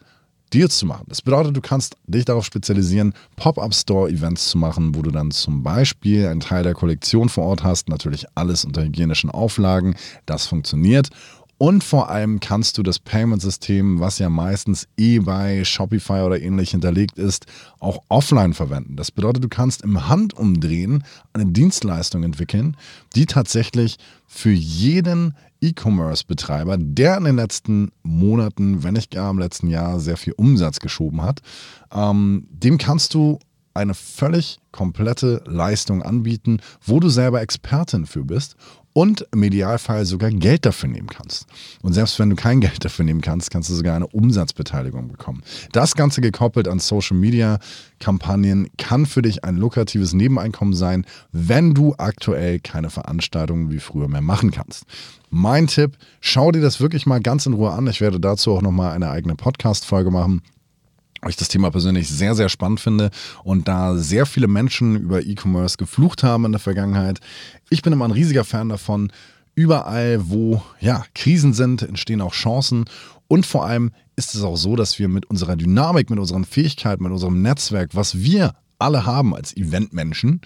Deals 0.53 0.79
zu 0.79 0.87
machen. 0.87 1.07
Das 1.09 1.23
bedeutet, 1.23 1.57
du 1.57 1.61
kannst 1.61 1.97
dich 2.07 2.25
darauf 2.25 2.47
spezialisieren, 2.47 3.15
Pop-up-Store-Events 3.35 4.51
zu 4.51 4.59
machen, 4.59 4.95
wo 4.95 5.03
du 5.03 5.11
dann 5.11 5.33
zum 5.33 5.63
Beispiel 5.63 6.27
einen 6.29 6.41
Teil 6.41 6.63
der 6.63 6.75
Kollektion 6.75 7.29
vor 7.29 7.45
Ort 7.45 7.65
hast, 7.65 7.89
natürlich 7.89 8.27
alles 8.37 8.65
unter 8.65 8.85
hygienischen 8.85 9.29
Auflagen. 9.29 9.97
Das 10.25 10.47
funktioniert 10.47 11.11
Und 11.59 11.83
vor 11.83 12.11
allem 12.11 12.39
kannst 12.41 12.77
du 12.77 12.83
das 12.83 12.99
Payment-System, 12.99 13.99
was 13.99 14.19
ja 14.19 14.29
meistens 14.29 14.89
bei 15.25 15.65
Shopify 15.65 16.21
oder 16.21 16.41
ähnlich 16.41 16.73
hinterlegt 16.73 17.19
ist, 17.19 17.47
auch 17.79 18.03
offline 18.09 18.53
verwenden. 18.53 18.97
Das 18.97 19.11
bedeutet, 19.11 19.43
du 19.43 19.49
kannst 19.49 19.83
im 19.83 20.07
Handumdrehen 20.07 21.05
eine 21.33 21.47
Dienstleistung 21.47 22.25
entwickeln, 22.25 22.77
die 23.15 23.25
tatsächlich 23.25 23.97
für 24.27 24.51
jeden 24.51 25.35
E-Commerce-Betreiber, 25.63 26.77
der 26.79 27.17
in 27.17 27.25
den 27.25 27.37
letzten 27.37 27.91
Monaten, 28.03 28.83
wenn 28.83 28.93
nicht 28.93 29.13
gar 29.13 29.31
im 29.31 29.39
letzten 29.39 29.69
Jahr, 29.69 29.99
sehr 29.99 30.19
viel 30.19 30.35
Umsatz 30.37 30.81
geschoben 30.81 31.23
hat, 31.23 31.41
ähm, 31.91 32.47
dem 32.51 32.77
kannst 32.77 33.15
du 33.15 33.39
eine 33.73 33.95
völlig 33.95 34.59
komplette 34.73 35.43
Leistung 35.47 36.03
anbieten, 36.03 36.61
wo 36.85 37.01
du 37.01 37.09
selber 37.09 37.41
Expertin 37.41 38.07
für 38.07 38.25
bist 38.25 38.57
und 38.97 39.29
im 39.31 39.43
Idealfall 39.43 40.07
sogar 40.07 40.31
Geld 40.31 40.65
dafür 40.65 40.89
nehmen 40.89 41.09
kannst. 41.09 41.45
Und 41.83 41.93
selbst 41.93 42.19
wenn 42.19 42.31
du 42.31 42.37
kein 42.37 42.63
Geld 42.63 42.83
dafür 42.83 43.05
nehmen 43.05 43.21
kannst, 43.21 43.51
kannst 43.51 43.69
du 43.69 43.75
sogar 43.75 43.95
eine 43.95 44.07
Umsatzbeteiligung 44.07 45.09
bekommen. 45.09 45.43
Das 45.73 45.97
Ganze 45.97 46.23
gekoppelt 46.23 46.67
an 46.67 46.79
Social 46.79 47.15
Media 47.15 47.59
Kampagnen 48.01 48.71
kann 48.79 49.05
für 49.05 49.21
dich 49.21 49.45
ein 49.45 49.59
lukratives 49.59 50.15
Nebeneinkommen 50.15 50.73
sein, 50.73 51.05
wenn 51.31 51.75
du 51.75 51.95
aktuell 51.99 52.59
keine 52.59 52.89
Veranstaltungen 52.89 53.71
wie 53.71 53.81
früher 53.81 54.09
mehr 54.09 54.23
machen 54.23 54.51
kannst. 54.51 54.85
Mein 55.29 55.67
Tipp, 55.67 55.99
schau 56.23 56.51
dir 56.51 56.63
das 56.63 56.81
wirklich 56.81 57.05
mal 57.05 57.21
ganz 57.21 57.45
in 57.45 57.53
Ruhe 57.53 57.73
an. 57.73 57.87
Ich 57.89 58.01
werde 58.01 58.19
dazu 58.19 58.53
auch 58.53 58.63
nochmal 58.63 58.93
eine 58.93 59.11
eigene 59.11 59.35
Podcast-Folge 59.35 60.11
machen 60.11 60.41
weil 61.27 61.31
ich 61.31 61.37
das 61.37 61.49
Thema 61.49 61.73
persönlich 61.73 62.09
sehr, 62.09 62.37
sehr 62.37 62.49
spannend 62.49 62.79
finde 62.79 63.11
und 63.43 63.67
da 63.67 63.97
sehr 63.97 64.27
viele 64.27 64.47
Menschen 64.47 64.95
über 64.95 65.27
E-Commerce 65.27 65.77
geflucht 65.77 66.23
haben 66.23 66.45
in 66.45 66.53
der 66.53 66.61
Vergangenheit. 66.61 67.19
Ich 67.69 67.83
bin 67.83 67.93
immer 67.93 68.05
ein 68.05 68.13
riesiger 68.13 68.45
Fan 68.45 68.69
davon. 68.69 69.11
Überall, 69.57 70.31
wo 70.31 70.63
ja, 70.79 71.05
Krisen 71.17 71.53
sind, 71.53 71.83
entstehen 71.83 72.21
auch 72.21 72.33
Chancen. 72.33 72.85
Und 73.27 73.45
vor 73.45 73.67
allem 73.67 73.91
ist 74.15 74.37
es 74.37 74.45
auch 74.45 74.57
so, 74.57 74.77
dass 74.77 75.01
wir 75.01 75.09
mit 75.09 75.27
unserer 75.27 75.57
Dynamik, 75.57 76.11
mit 76.11 76.21
unseren 76.21 76.45
Fähigkeiten, 76.45 77.03
mit 77.03 77.11
unserem 77.11 77.43
Netzwerk, 77.43 77.97
was 77.97 78.21
wir 78.21 78.55
alle 78.79 79.05
haben 79.05 79.35
als 79.35 79.57
Eventmenschen, 79.57 80.43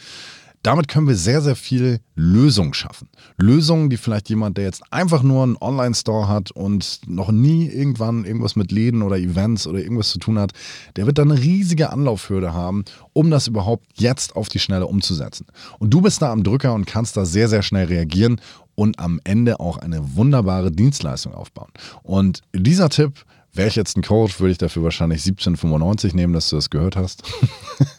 damit 0.62 0.88
können 0.88 1.08
wir 1.08 1.16
sehr, 1.16 1.40
sehr 1.40 1.56
viel 1.56 2.00
Lösungen 2.14 2.74
schaffen. 2.74 3.08
Lösungen, 3.38 3.88
die 3.88 3.96
vielleicht 3.96 4.28
jemand, 4.28 4.58
der 4.58 4.64
jetzt 4.64 4.82
einfach 4.90 5.22
nur 5.22 5.42
einen 5.42 5.56
Online-Store 5.58 6.28
hat 6.28 6.50
und 6.50 7.00
noch 7.06 7.30
nie 7.30 7.66
irgendwann 7.66 8.24
irgendwas 8.24 8.56
mit 8.56 8.70
Läden 8.70 9.02
oder 9.02 9.16
Events 9.16 9.66
oder 9.66 9.78
irgendwas 9.78 10.10
zu 10.10 10.18
tun 10.18 10.38
hat, 10.38 10.52
der 10.96 11.06
wird 11.06 11.18
dann 11.18 11.30
eine 11.30 11.40
riesige 11.40 11.90
Anlaufhürde 11.90 12.52
haben, 12.52 12.84
um 13.14 13.30
das 13.30 13.46
überhaupt 13.46 13.86
jetzt 13.94 14.36
auf 14.36 14.48
die 14.48 14.58
Schnelle 14.58 14.86
umzusetzen. 14.86 15.46
Und 15.78 15.94
du 15.94 16.02
bist 16.02 16.20
da 16.20 16.30
am 16.30 16.42
Drücker 16.42 16.74
und 16.74 16.86
kannst 16.86 17.16
da 17.16 17.24
sehr, 17.24 17.48
sehr 17.48 17.62
schnell 17.62 17.86
reagieren 17.86 18.40
und 18.74 18.98
am 18.98 19.20
Ende 19.24 19.60
auch 19.60 19.78
eine 19.78 20.14
wunderbare 20.16 20.70
Dienstleistung 20.70 21.34
aufbauen. 21.34 21.70
Und 22.02 22.42
dieser 22.54 22.90
Tipp, 22.90 23.24
Wäre 23.52 23.66
ich 23.66 23.74
jetzt 23.74 23.96
ein 23.96 24.02
Coach, 24.02 24.38
würde 24.38 24.52
ich 24.52 24.58
dafür 24.58 24.84
wahrscheinlich 24.84 25.22
17,95 25.22 26.14
nehmen, 26.14 26.32
dass 26.32 26.50
du 26.50 26.56
das 26.56 26.70
gehört 26.70 26.94
hast. 26.94 27.24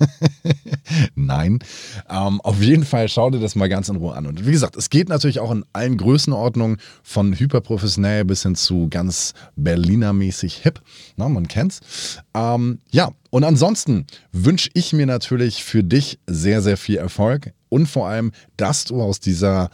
Nein. 1.15 1.59
Ähm, 2.09 2.41
auf 2.41 2.61
jeden 2.61 2.85
Fall 2.85 3.07
schau 3.09 3.29
dir 3.29 3.39
das 3.39 3.55
mal 3.55 3.69
ganz 3.69 3.89
in 3.89 3.97
Ruhe 3.97 4.15
an. 4.15 4.25
Und 4.25 4.45
wie 4.45 4.51
gesagt, 4.51 4.75
es 4.75 4.89
geht 4.89 5.09
natürlich 5.09 5.39
auch 5.39 5.51
in 5.51 5.65
allen 5.73 5.97
Größenordnungen 5.97 6.77
von 7.03 7.33
hyperprofessionell 7.33 8.25
bis 8.25 8.43
hin 8.43 8.55
zu 8.55 8.87
ganz 8.89 9.33
Berliner-mäßig 9.55 10.57
hip. 10.57 10.81
Na, 11.15 11.29
man 11.29 11.47
kennt's. 11.47 12.19
Ähm, 12.33 12.79
ja, 12.91 13.11
und 13.29 13.43
ansonsten 13.43 14.05
wünsche 14.31 14.69
ich 14.73 14.93
mir 14.93 15.05
natürlich 15.05 15.63
für 15.63 15.83
dich 15.83 16.19
sehr, 16.27 16.61
sehr 16.61 16.77
viel 16.77 16.97
Erfolg 16.97 17.53
und 17.69 17.87
vor 17.87 18.07
allem, 18.07 18.31
dass 18.57 18.85
du 18.85 19.01
aus 19.01 19.19
dieser 19.19 19.69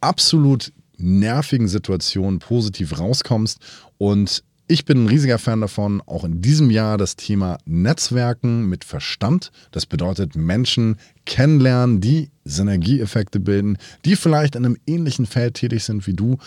absolut 0.00 0.72
nervigen 0.98 1.68
Situation 1.68 2.38
positiv 2.38 2.98
rauskommst 2.98 3.58
und 3.98 4.42
ich 4.68 4.84
bin 4.84 5.04
ein 5.04 5.08
riesiger 5.08 5.38
Fan 5.38 5.60
davon, 5.60 6.02
auch 6.06 6.24
in 6.24 6.42
diesem 6.42 6.70
Jahr 6.70 6.98
das 6.98 7.16
Thema 7.16 7.58
Netzwerken 7.66 8.68
mit 8.68 8.84
Verstand. 8.84 9.52
Das 9.70 9.86
bedeutet 9.86 10.34
Menschen 10.34 10.96
kennenlernen, 11.24 12.00
die 12.00 12.30
Synergieeffekte 12.44 13.38
bilden, 13.38 13.78
die 14.04 14.16
vielleicht 14.16 14.56
in 14.56 14.64
einem 14.64 14.76
ähnlichen 14.86 15.26
Feld 15.26 15.54
tätig 15.54 15.84
sind 15.84 16.06
wie 16.06 16.14
du. 16.14 16.38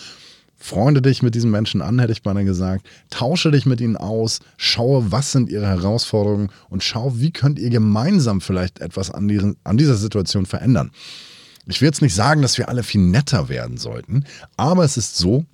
Freunde 0.57 1.01
dich 1.01 1.23
mit 1.23 1.35
diesen 1.35 1.51
Menschen 1.51 1.81
an, 1.81 1.99
hätte 1.99 2.11
ich 2.11 2.21
beinahe 2.21 2.43
gesagt. 2.43 2.85
Tausche 3.09 3.51
dich 3.51 3.65
mit 3.65 3.79
ihnen 3.79 3.95
aus, 3.95 4.41
schaue, 4.57 5.09
was 5.11 5.31
sind 5.31 5.49
ihre 5.49 5.67
Herausforderungen 5.67 6.49
und 6.69 6.83
schau, 6.83 7.13
wie 7.15 7.31
könnt 7.31 7.57
ihr 7.57 7.69
gemeinsam 7.69 8.41
vielleicht 8.41 8.79
etwas 8.79 9.09
an, 9.09 9.29
diesen, 9.29 9.55
an 9.63 9.77
dieser 9.77 9.95
Situation 9.95 10.45
verändern. 10.45 10.91
Ich 11.67 11.79
will 11.79 11.87
jetzt 11.87 12.01
nicht 12.01 12.15
sagen, 12.15 12.41
dass 12.41 12.57
wir 12.57 12.67
alle 12.67 12.83
viel 12.83 12.99
netter 12.99 13.47
werden 13.47 13.77
sollten, 13.77 14.25
aber 14.57 14.83
es 14.83 14.97
ist 14.97 15.15
so, 15.15 15.45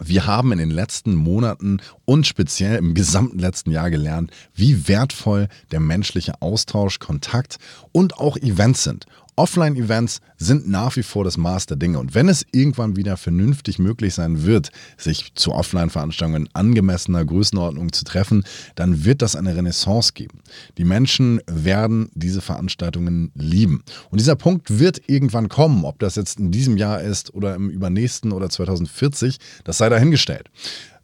wir 0.00 0.26
haben 0.26 0.52
in 0.52 0.58
den 0.58 0.70
letzten 0.70 1.14
Monaten 1.14 1.78
und 2.04 2.26
speziell 2.26 2.76
im 2.76 2.94
gesamten 2.94 3.38
letzten 3.38 3.70
Jahr 3.70 3.90
gelernt, 3.90 4.30
wie 4.54 4.88
wertvoll 4.88 5.48
der 5.70 5.80
menschliche 5.80 6.40
Austausch, 6.42 6.98
Kontakt 6.98 7.56
und 7.92 8.18
auch 8.18 8.36
Events 8.36 8.84
sind. 8.84 9.06
Offline-Events 9.36 10.20
sind 10.38 10.68
nach 10.68 10.96
wie 10.96 11.02
vor 11.02 11.24
das 11.24 11.36
Maß 11.36 11.66
der 11.66 11.76
Dinge. 11.76 11.98
Und 11.98 12.14
wenn 12.14 12.28
es 12.28 12.44
irgendwann 12.52 12.96
wieder 12.96 13.16
vernünftig 13.16 13.78
möglich 13.78 14.14
sein 14.14 14.44
wird, 14.44 14.70
sich 14.96 15.34
zu 15.34 15.52
Offline-Veranstaltungen 15.52 16.48
angemessener 16.54 17.24
Größenordnung 17.24 17.92
zu 17.92 18.04
treffen, 18.04 18.44
dann 18.74 19.04
wird 19.04 19.22
das 19.22 19.36
eine 19.36 19.54
Renaissance 19.54 20.12
geben. 20.14 20.40
Die 20.78 20.84
Menschen 20.84 21.40
werden 21.46 22.10
diese 22.14 22.40
Veranstaltungen 22.40 23.30
lieben. 23.34 23.82
Und 24.10 24.20
dieser 24.20 24.36
Punkt 24.36 24.78
wird 24.78 25.02
irgendwann 25.06 25.48
kommen. 25.48 25.84
Ob 25.84 25.98
das 25.98 26.16
jetzt 26.16 26.38
in 26.38 26.50
diesem 26.50 26.76
Jahr 26.76 27.02
ist 27.02 27.34
oder 27.34 27.54
im 27.54 27.68
übernächsten 27.68 28.32
oder 28.32 28.48
2040, 28.48 29.38
das 29.64 29.78
sei 29.78 29.88
dahingestellt. 29.88 30.50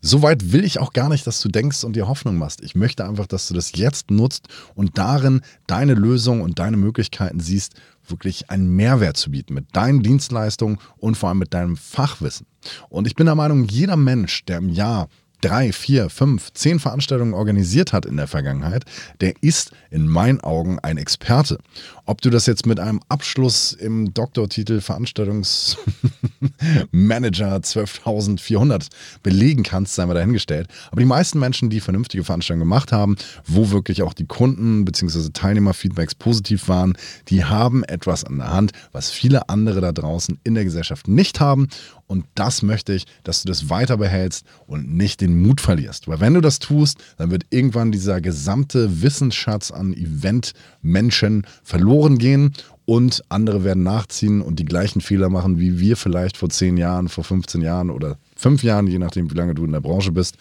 Soweit 0.05 0.51
will 0.51 0.65
ich 0.65 0.81
auch 0.81 0.93
gar 0.93 1.09
nicht, 1.09 1.29
dass 1.29 1.41
du 1.41 1.49
denkst 1.49 1.85
und 1.85 1.95
dir 1.95 2.09
Hoffnung 2.09 2.37
machst. 2.37 2.61
Ich 2.61 2.75
möchte 2.75 3.05
einfach, 3.05 3.29
dass 3.29 3.47
du 3.47 3.55
das 3.55 3.71
jetzt 3.77 4.11
nutzt 4.11 4.49
und 4.75 4.99
darin 4.99 5.43
deine 5.69 5.95
Lösung 5.95 6.41
und 6.41 6.59
deine 6.59 6.77
Möglichkeiten 6.77 7.39
siehst, 7.39 7.75
wirklich 8.09 8.51
einen 8.51 8.75
Mehrwert 8.75 9.17
zu 9.17 9.31
bieten 9.31 9.55
mit 9.55 9.67
deinen 9.77 10.03
Dienstleistungen 10.03 10.79
und 10.97 11.17
vor 11.17 11.29
allem 11.29 11.39
mit 11.39 11.55
deinem 11.55 11.77
Fachwissen. 11.77 12.49
Und 12.89 13.07
ich 13.07 13.15
bin 13.15 13.27
der 13.27 13.37
Meinung, 13.37 13.65
jeder 13.65 13.97
Mensch, 13.97 14.45
der 14.45 14.59
im 14.59 14.71
Jahr 14.71 15.09
drei, 15.43 15.73
vier, 15.73 16.09
fünf, 16.09 16.53
zehn 16.55 16.79
Veranstaltungen 16.79 17.35
organisiert 17.35 17.93
hat 17.93 18.07
in 18.07 18.17
der 18.17 18.29
Vergangenheit, 18.29 18.85
der 19.21 19.35
ist 19.43 19.73
in 19.91 20.09
meinen 20.09 20.41
Augen 20.41 20.79
ein 20.79 20.97
Experte. 20.97 21.59
Ob 22.07 22.21
du 22.21 22.31
das 22.31 22.47
jetzt 22.47 22.67
mit 22.67 22.81
einem 22.81 23.01
Abschluss 23.09 23.73
im 23.73 24.13
Doktortitel 24.15 24.81
Veranstaltungsmanager 24.81 25.77
12.400 26.93 28.89
belegen 29.23 29.63
kannst, 29.63 29.95
sei 29.95 30.07
mal 30.07 30.15
dahingestellt. 30.15 30.69
Aber 30.91 31.01
die 31.01 31.07
meisten 31.07 31.39
Menschen, 31.39 31.71
die 31.71 31.81
vernünftige 31.81 32.25
Veranstaltungen 32.25 32.69
gemacht 32.69 32.91
haben, 32.93 33.17
wo 33.45 33.71
wirklich 33.71 34.03
auch 34.03 34.15
die 34.15 34.27
Kunden 34.27 34.85
bzw. 34.85 35.31
Teilnehmerfeedbacks 35.33 36.15
positiv 36.15 36.69
waren, 36.69 36.95
die 37.29 37.45
haben 37.45 37.85
etwas 37.85 38.25
an 38.25 38.39
der 38.39 38.53
Hand, 38.53 38.73
was 38.93 39.11
viele 39.11 39.49
andere 39.49 39.81
da 39.81 39.93
draußen 39.93 40.39
in 40.45 40.55
der 40.55 40.65
Gesellschaft 40.65 41.09
nicht 41.09 41.41
haben. 41.41 41.69
Und 42.07 42.27
das 42.35 42.63
möchte 42.63 42.93
ich, 42.93 43.07
dass 43.25 43.43
du 43.43 43.49
das 43.49 43.71
weiter 43.71 43.97
behältst 43.97 44.45
und 44.67 44.95
nicht 44.95 45.21
den 45.21 45.41
Mut 45.41 45.61
verlierst. 45.61 46.09
Weil 46.09 46.21
wenn 46.21 46.35
du 46.35 46.41
das 46.41 46.59
tust, 46.59 46.99
dann 47.17 47.31
wird 47.31 47.47
irgendwann 47.51 47.93
dieser 47.93 48.21
gesamte 48.21 49.03
Wissensschatz 49.03 49.71
an 49.71 49.95
Eventmenschen 49.95 51.47
verloren 51.63 52.19
gehen 52.19 52.53
und 52.85 53.23
andere 53.29 53.65
werden 53.65 53.83
nachziehen 53.83 54.43
und 54.43 54.59
die 54.59 54.65
gleichen 54.65 55.01
Fehler 55.01 55.29
machen, 55.29 55.59
wie 55.59 55.79
wir 55.79 55.97
vielleicht 55.97 56.37
vor 56.37 56.51
10 56.51 56.77
Jahren, 56.77 57.09
vor 57.09 57.25
15 57.25 57.63
Jahren 57.63 57.91
oder 57.91 58.19
5 58.37 58.63
Jahren, 58.63 58.87
je 58.87 58.99
nachdem, 58.99 59.31
wie 59.31 59.37
lange 59.37 59.55
du 59.55 59.65
in 59.65 59.73
der 59.73 59.81
Branche 59.81 60.13
bist. 60.13 60.37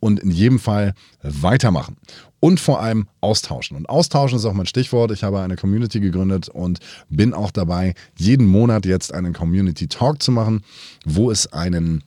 Und 0.00 0.20
in 0.20 0.30
jedem 0.30 0.58
Fall 0.58 0.94
weitermachen 1.22 1.96
und 2.40 2.58
vor 2.58 2.80
allem 2.80 3.06
austauschen. 3.20 3.76
Und 3.76 3.88
austauschen 3.88 4.38
ist 4.38 4.46
auch 4.46 4.54
mein 4.54 4.66
Stichwort. 4.66 5.12
Ich 5.12 5.22
habe 5.22 5.40
eine 5.40 5.56
Community 5.56 6.00
gegründet 6.00 6.48
und 6.48 6.80
bin 7.08 7.34
auch 7.34 7.50
dabei, 7.50 7.94
jeden 8.16 8.46
Monat 8.46 8.86
jetzt 8.86 9.12
einen 9.12 9.32
Community 9.32 9.86
Talk 9.86 10.22
zu 10.22 10.32
machen, 10.32 10.62
wo 11.04 11.30
es 11.30 11.52
einen 11.52 12.02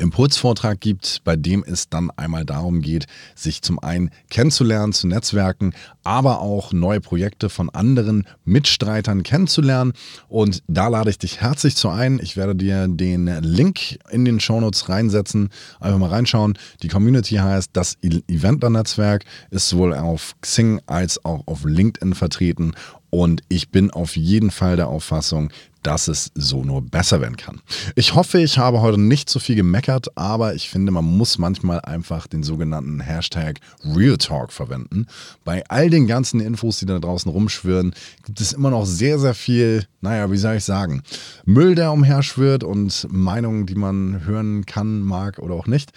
Impulsvortrag 0.00 0.80
gibt, 0.80 1.22
bei 1.24 1.36
dem 1.36 1.64
es 1.66 1.88
dann 1.88 2.10
einmal 2.10 2.44
darum 2.44 2.80
geht, 2.80 3.06
sich 3.34 3.62
zum 3.62 3.78
einen 3.78 4.10
kennenzulernen, 4.30 4.92
zu 4.92 5.06
netzwerken, 5.06 5.72
aber 6.04 6.40
auch 6.40 6.72
neue 6.72 7.00
Projekte 7.00 7.48
von 7.48 7.70
anderen 7.70 8.26
Mitstreitern 8.44 9.22
kennenzulernen. 9.22 9.92
Und 10.28 10.62
da 10.68 10.88
lade 10.88 11.10
ich 11.10 11.18
dich 11.18 11.40
herzlich 11.40 11.76
zu 11.76 11.88
ein. 11.88 12.20
Ich 12.22 12.36
werde 12.36 12.54
dir 12.54 12.88
den 12.88 13.26
Link 13.42 13.98
in 14.10 14.24
den 14.24 14.40
Shownotes 14.40 14.88
reinsetzen. 14.88 15.50
Einfach 15.80 15.98
mal 15.98 16.10
reinschauen. 16.10 16.58
Die 16.82 16.88
Community 16.88 17.36
heißt 17.36 17.70
das 17.72 17.96
Eventer-Netzwerk, 18.02 19.24
ist 19.50 19.68
sowohl 19.68 19.94
auf 19.94 20.34
Xing 20.40 20.80
als 20.86 21.24
auch 21.24 21.46
auf 21.46 21.64
LinkedIn 21.64 22.14
vertreten. 22.14 22.72
Und 23.10 23.42
ich 23.48 23.70
bin 23.70 23.90
auf 23.90 24.16
jeden 24.16 24.50
Fall 24.50 24.76
der 24.76 24.88
Auffassung, 24.88 25.50
dass 25.82 26.08
es 26.08 26.30
so 26.34 26.64
nur 26.64 26.82
besser 26.82 27.20
werden 27.20 27.36
kann. 27.36 27.60
Ich 27.96 28.14
hoffe, 28.14 28.40
ich 28.40 28.58
habe 28.58 28.80
heute 28.80 29.00
nicht 29.00 29.28
zu 29.28 29.38
viel 29.38 29.56
gemeckert, 29.56 30.16
aber 30.16 30.54
ich 30.54 30.68
finde, 30.68 30.92
man 30.92 31.04
muss 31.04 31.38
manchmal 31.38 31.80
einfach 31.80 32.26
den 32.26 32.42
sogenannten 32.42 33.00
Hashtag 33.00 33.60
Real 33.84 34.16
Talk 34.16 34.52
verwenden. 34.52 35.06
Bei 35.44 35.64
all 35.68 35.90
den 35.90 36.06
ganzen 36.06 36.40
Infos, 36.40 36.78
die 36.78 36.86
da 36.86 36.98
draußen 36.98 37.30
rumschwirren, 37.30 37.94
gibt 38.24 38.40
es 38.40 38.52
immer 38.52 38.70
noch 38.70 38.86
sehr, 38.86 39.18
sehr 39.18 39.34
viel, 39.34 39.86
naja, 40.00 40.30
wie 40.30 40.36
soll 40.36 40.56
ich 40.56 40.64
sagen, 40.64 41.02
Müll, 41.44 41.74
der 41.74 41.92
umherschwirrt 41.92 42.64
und 42.64 43.06
Meinungen, 43.10 43.66
die 43.66 43.74
man 43.74 44.24
hören 44.24 44.66
kann, 44.66 45.00
mag 45.00 45.38
oder 45.38 45.54
auch 45.54 45.66
nicht. 45.66 45.92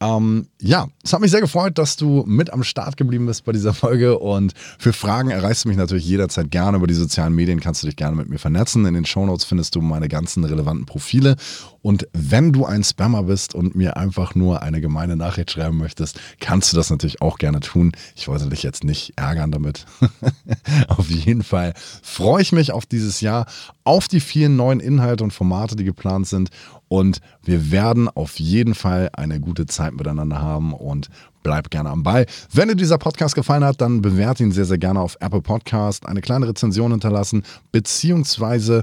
Ähm, 0.00 0.46
ja, 0.60 0.86
es 1.02 1.12
hat 1.12 1.20
mich 1.20 1.30
sehr 1.30 1.40
gefreut, 1.40 1.76
dass 1.76 1.96
du 1.96 2.24
mit 2.26 2.52
am 2.52 2.62
Start 2.62 2.96
geblieben 2.96 3.26
bist 3.26 3.44
bei 3.44 3.52
dieser 3.52 3.74
Folge 3.74 4.18
und 4.18 4.54
für 4.78 4.92
Fragen 4.92 5.30
erreichst 5.30 5.64
du 5.64 5.68
mich 5.68 5.76
natürlich 5.76 6.06
jederzeit 6.06 6.50
gerne 6.50 6.76
über 6.76 6.86
die 6.86 6.94
sozialen 6.94 7.34
Medien, 7.34 7.58
kannst 7.58 7.82
du 7.82 7.86
dich 7.86 7.96
gerne 7.96 8.14
mit 8.14 8.28
mir 8.28 8.38
vernetzen. 8.38 8.86
In 8.86 8.94
den 8.94 9.04
Shownotes 9.04 9.44
findest 9.44 9.74
du 9.74 9.80
meine 9.80 10.08
ganzen 10.08 10.44
relevanten 10.44 10.86
Profile 10.86 11.36
und 11.82 12.06
wenn 12.12 12.52
du 12.52 12.66
ein 12.66 12.84
Spammer 12.84 13.24
bist 13.24 13.54
und 13.54 13.74
mir 13.74 13.96
einfach 13.96 14.34
nur 14.34 14.62
eine 14.62 14.80
gemeine 14.80 15.16
Nachricht 15.16 15.52
schreiben 15.52 15.78
möchtest, 15.78 16.20
kannst 16.40 16.72
du 16.72 16.76
das 16.76 16.90
natürlich 16.90 17.22
auch 17.22 17.38
gerne 17.38 17.60
tun. 17.60 17.92
Ich 18.14 18.28
wollte 18.28 18.48
dich 18.48 18.62
jetzt 18.62 18.84
nicht 18.84 19.14
ärgern 19.16 19.50
damit. 19.50 19.86
auf 20.88 21.08
jeden 21.08 21.42
Fall 21.42 21.74
freue 22.02 22.42
ich 22.42 22.52
mich 22.52 22.72
auf 22.72 22.86
dieses 22.86 23.20
Jahr, 23.20 23.46
auf 23.84 24.06
die 24.06 24.20
vielen 24.20 24.56
neuen 24.56 24.80
Inhalte 24.80 25.24
und 25.24 25.32
Formate, 25.32 25.76
die 25.76 25.84
geplant 25.84 26.26
sind. 26.26 26.50
Und 26.88 27.20
wir 27.42 27.70
werden 27.70 28.08
auf 28.08 28.38
jeden 28.38 28.74
Fall 28.74 29.10
eine 29.12 29.40
gute 29.40 29.66
Zeit 29.66 29.94
miteinander 29.94 30.40
haben 30.40 30.72
und 30.72 31.08
bleib 31.42 31.70
gerne 31.70 31.90
am 31.90 32.02
Ball. 32.02 32.26
Wenn 32.52 32.68
dir 32.68 32.76
dieser 32.76 32.98
Podcast 32.98 33.34
gefallen 33.34 33.64
hat, 33.64 33.80
dann 33.80 34.02
bewerte 34.02 34.42
ihn 34.42 34.52
sehr, 34.52 34.64
sehr 34.64 34.78
gerne 34.78 35.00
auf 35.00 35.16
Apple 35.20 35.42
Podcast, 35.42 36.06
eine 36.06 36.20
kleine 36.20 36.48
Rezension 36.48 36.90
hinterlassen, 36.90 37.42
beziehungsweise 37.72 38.82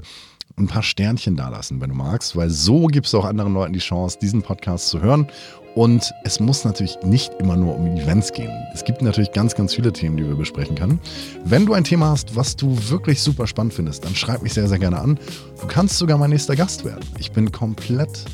ein 0.58 0.66
paar 0.66 0.82
Sternchen 0.82 1.36
dalassen, 1.36 1.80
wenn 1.80 1.90
du 1.90 1.96
magst, 1.96 2.36
weil 2.36 2.50
so 2.50 2.86
gibst 2.86 3.12
du 3.12 3.18
auch 3.18 3.24
anderen 3.24 3.52
Leuten 3.52 3.72
die 3.72 3.78
Chance, 3.78 4.18
diesen 4.20 4.42
Podcast 4.42 4.88
zu 4.88 5.00
hören. 5.00 5.26
Und 5.74 6.14
es 6.24 6.40
muss 6.40 6.64
natürlich 6.64 6.96
nicht 7.04 7.34
immer 7.38 7.54
nur 7.54 7.76
um 7.76 7.86
Events 7.98 8.32
gehen. 8.32 8.50
Es 8.72 8.82
gibt 8.82 9.02
natürlich 9.02 9.32
ganz, 9.32 9.54
ganz 9.54 9.74
viele 9.74 9.92
Themen, 9.92 10.16
die 10.16 10.26
wir 10.26 10.34
besprechen 10.34 10.74
können. 10.74 10.98
Wenn 11.44 11.66
du 11.66 11.74
ein 11.74 11.84
Thema 11.84 12.08
hast, 12.08 12.34
was 12.34 12.56
du 12.56 12.78
wirklich 12.88 13.20
super 13.20 13.46
spannend 13.46 13.74
findest, 13.74 14.02
dann 14.02 14.14
schreib 14.14 14.42
mich 14.42 14.54
sehr, 14.54 14.68
sehr 14.68 14.78
gerne 14.78 14.98
an. 14.98 15.18
Du 15.60 15.66
kannst 15.66 15.98
sogar 15.98 16.16
mein 16.16 16.30
nächster 16.30 16.56
Gast 16.56 16.86
werden. 16.86 17.04
Ich 17.18 17.30
bin 17.30 17.52
komplett, 17.52 18.24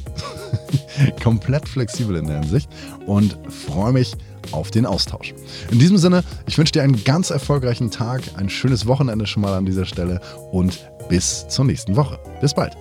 komplett 1.24 1.68
flexibel 1.68 2.14
in 2.14 2.28
der 2.28 2.42
Hinsicht 2.42 2.70
und 3.06 3.36
freue 3.48 3.92
mich 3.92 4.14
auf 4.52 4.70
den 4.70 4.86
Austausch. 4.86 5.34
In 5.72 5.80
diesem 5.80 5.96
Sinne, 5.96 6.22
ich 6.46 6.58
wünsche 6.58 6.72
dir 6.72 6.82
einen 6.82 7.02
ganz 7.02 7.30
erfolgreichen 7.30 7.90
Tag, 7.90 8.22
ein 8.36 8.48
schönes 8.48 8.86
Wochenende 8.86 9.26
schon 9.26 9.42
mal 9.42 9.54
an 9.54 9.66
dieser 9.66 9.84
Stelle 9.84 10.20
und 10.52 10.78
bis 11.08 11.46
zur 11.48 11.64
nächsten 11.64 11.96
Woche. 11.96 12.18
Bis 12.40 12.54
bald. 12.54 12.76